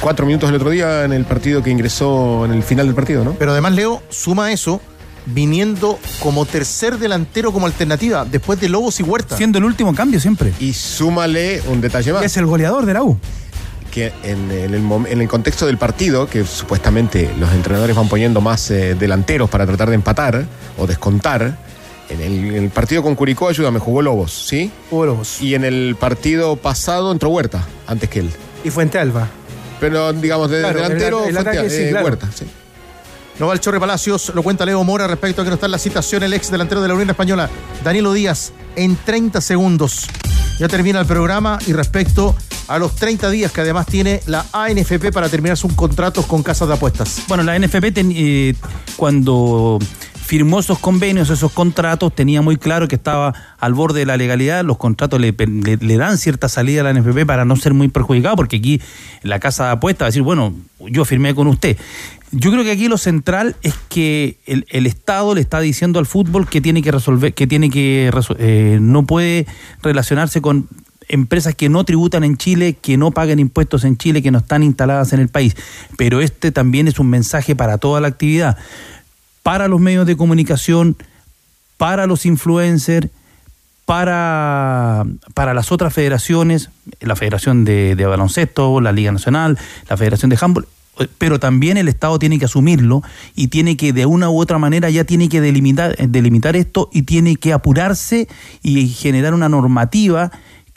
[0.00, 3.24] cuatro minutos el otro día en el partido que ingresó en el final del partido,
[3.24, 3.32] ¿no?
[3.32, 4.80] Pero además, Leo, suma eso
[5.26, 9.36] viniendo como tercer delantero como alternativa después de Lobos y Huerta.
[9.36, 10.52] Siendo el último cambio siempre.
[10.60, 12.22] Y súmale un detalle más.
[12.22, 13.18] Es el goleador de la U.
[13.94, 18.08] que en, en el, mom- en el contexto del partido, que supuestamente los entrenadores van
[18.08, 20.44] poniendo más eh, delanteros para tratar de empatar
[20.76, 21.56] o descontar,
[22.10, 24.70] en el, en el partido con Curicó, ayúdame, jugó Lobos, ¿sí?
[24.90, 25.40] Jugó Lobos.
[25.40, 28.30] Y en el partido pasado entró Huerta, antes que él.
[28.64, 29.28] Y Fuente Alba.
[29.80, 32.04] Pero digamos, de Claro, delantero, el- el Fuente- sí, eh, claro.
[32.06, 32.44] Huerta, sí.
[33.38, 35.72] No va el Chorre Palacios, lo cuenta Leo Mora respecto a que no está en
[35.72, 37.48] la citación el ex delantero de la Unión Española,
[37.82, 40.06] Danilo Díaz, en 30 segundos.
[40.60, 42.36] Ya termina el programa y respecto
[42.68, 46.68] a los 30 días que además tiene la ANFP para terminar sus contratos con casas
[46.68, 47.22] de apuestas.
[47.28, 48.54] Bueno, la NFP ten- eh,
[48.96, 49.78] cuando
[50.24, 54.64] firmó esos convenios, esos contratos, tenía muy claro que estaba al borde de la legalidad.
[54.64, 58.56] Los contratos le, dan cierta salida a la NFP para no ser muy perjudicado, porque
[58.56, 58.80] aquí
[59.22, 61.76] la casa de apuestas va a decir, bueno, yo firmé con usted.
[62.32, 66.48] Yo creo que aquí lo central es que el, Estado le está diciendo al fútbol
[66.48, 69.46] que tiene que resolver, que tiene que eh, no puede
[69.82, 70.68] relacionarse con
[71.08, 74.62] empresas que no tributan en Chile, que no paguen impuestos en Chile, que no están
[74.62, 75.56] instaladas en el país.
[75.96, 78.56] Pero este también es un mensaje para toda la actividad,
[79.42, 80.96] para los medios de comunicación,
[81.76, 83.08] para los influencers,
[83.84, 90.30] para, para las otras federaciones, la Federación de, de Baloncesto, la Liga Nacional, la Federación
[90.30, 90.66] de Handball,
[91.18, 93.02] pero también el Estado tiene que asumirlo
[93.34, 97.02] y tiene que de una u otra manera ya tiene que delimitar, delimitar esto y
[97.02, 98.28] tiene que apurarse
[98.62, 100.30] y generar una normativa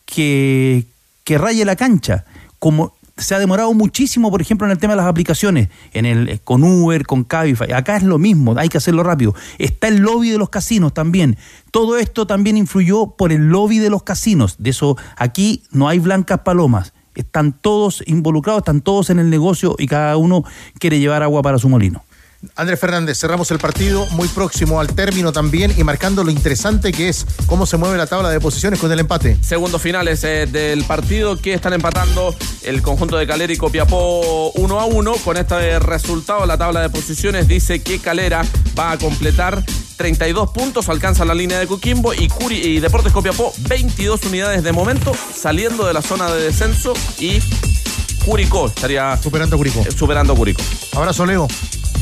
[0.07, 0.85] que,
[1.23, 2.25] que raye la cancha.
[2.57, 6.29] Como se ha demorado muchísimo, por ejemplo, en el tema de las aplicaciones, en el,
[6.29, 7.71] eh, con Uber, con Cabify.
[7.73, 9.35] Acá es lo mismo, hay que hacerlo rápido.
[9.57, 11.37] Está el lobby de los casinos también.
[11.71, 14.55] Todo esto también influyó por el lobby de los casinos.
[14.59, 16.93] De eso aquí no hay blancas palomas.
[17.15, 20.43] Están todos involucrados, están todos en el negocio y cada uno
[20.79, 22.03] quiere llevar agua para su molino.
[22.55, 27.09] Andrés Fernández, cerramos el partido muy próximo al término también y marcando lo interesante que
[27.09, 29.37] es cómo se mueve la tabla de posiciones con el empate.
[29.41, 34.79] Segundos finales eh, del partido que están empatando el conjunto de Calera y Copiapó 1
[34.79, 35.13] a 1.
[35.23, 38.43] Con este resultado, la tabla de posiciones dice que Calera
[38.77, 39.63] va a completar
[39.97, 44.71] 32 puntos, alcanza la línea de Coquimbo y, Curi y Deportes Copiapó 22 unidades de
[44.71, 47.39] momento, saliendo de la zona de descenso y
[48.23, 49.79] Curicó estaría superando a Curicó.
[49.81, 50.61] eh, superando a Curicó.
[50.93, 51.47] Abrazo, Leo.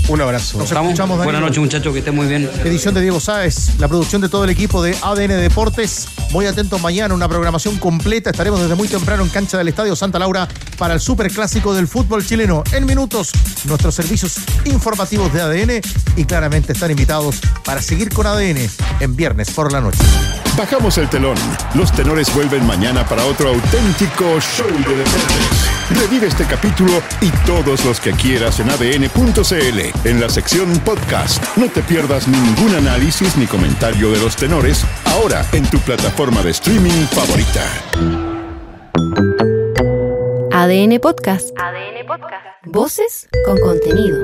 [0.07, 0.59] Un abrazo.
[0.59, 2.49] Nos escuchamos, Buenas noches, muchachos, que estén muy bien.
[2.63, 6.07] Edición de Diego Sáez, la producción de todo el equipo de ADN Deportes.
[6.31, 8.29] Muy atentos mañana, una programación completa.
[8.29, 10.47] Estaremos desde muy temprano en cancha del Estadio Santa Laura
[10.77, 12.63] para el superclásico del fútbol chileno.
[12.71, 13.31] En minutos,
[13.65, 14.35] nuestros servicios
[14.65, 15.81] informativos de ADN
[16.15, 19.99] y claramente están invitados para seguir con ADN en viernes por la noche.
[20.55, 21.35] Bajamos el telón.
[21.73, 25.75] Los tenores vuelven mañana para otro auténtico show de deportes.
[25.89, 31.43] Revive este capítulo y todos los que quieras en adn.cl en la sección podcast.
[31.57, 36.51] No te pierdas ningún análisis ni comentario de los tenores ahora en tu plataforma de
[36.51, 37.63] streaming favorita.
[40.51, 41.49] ADN Podcast.
[41.57, 42.45] ADN Podcast.
[42.65, 44.23] Voces con contenido.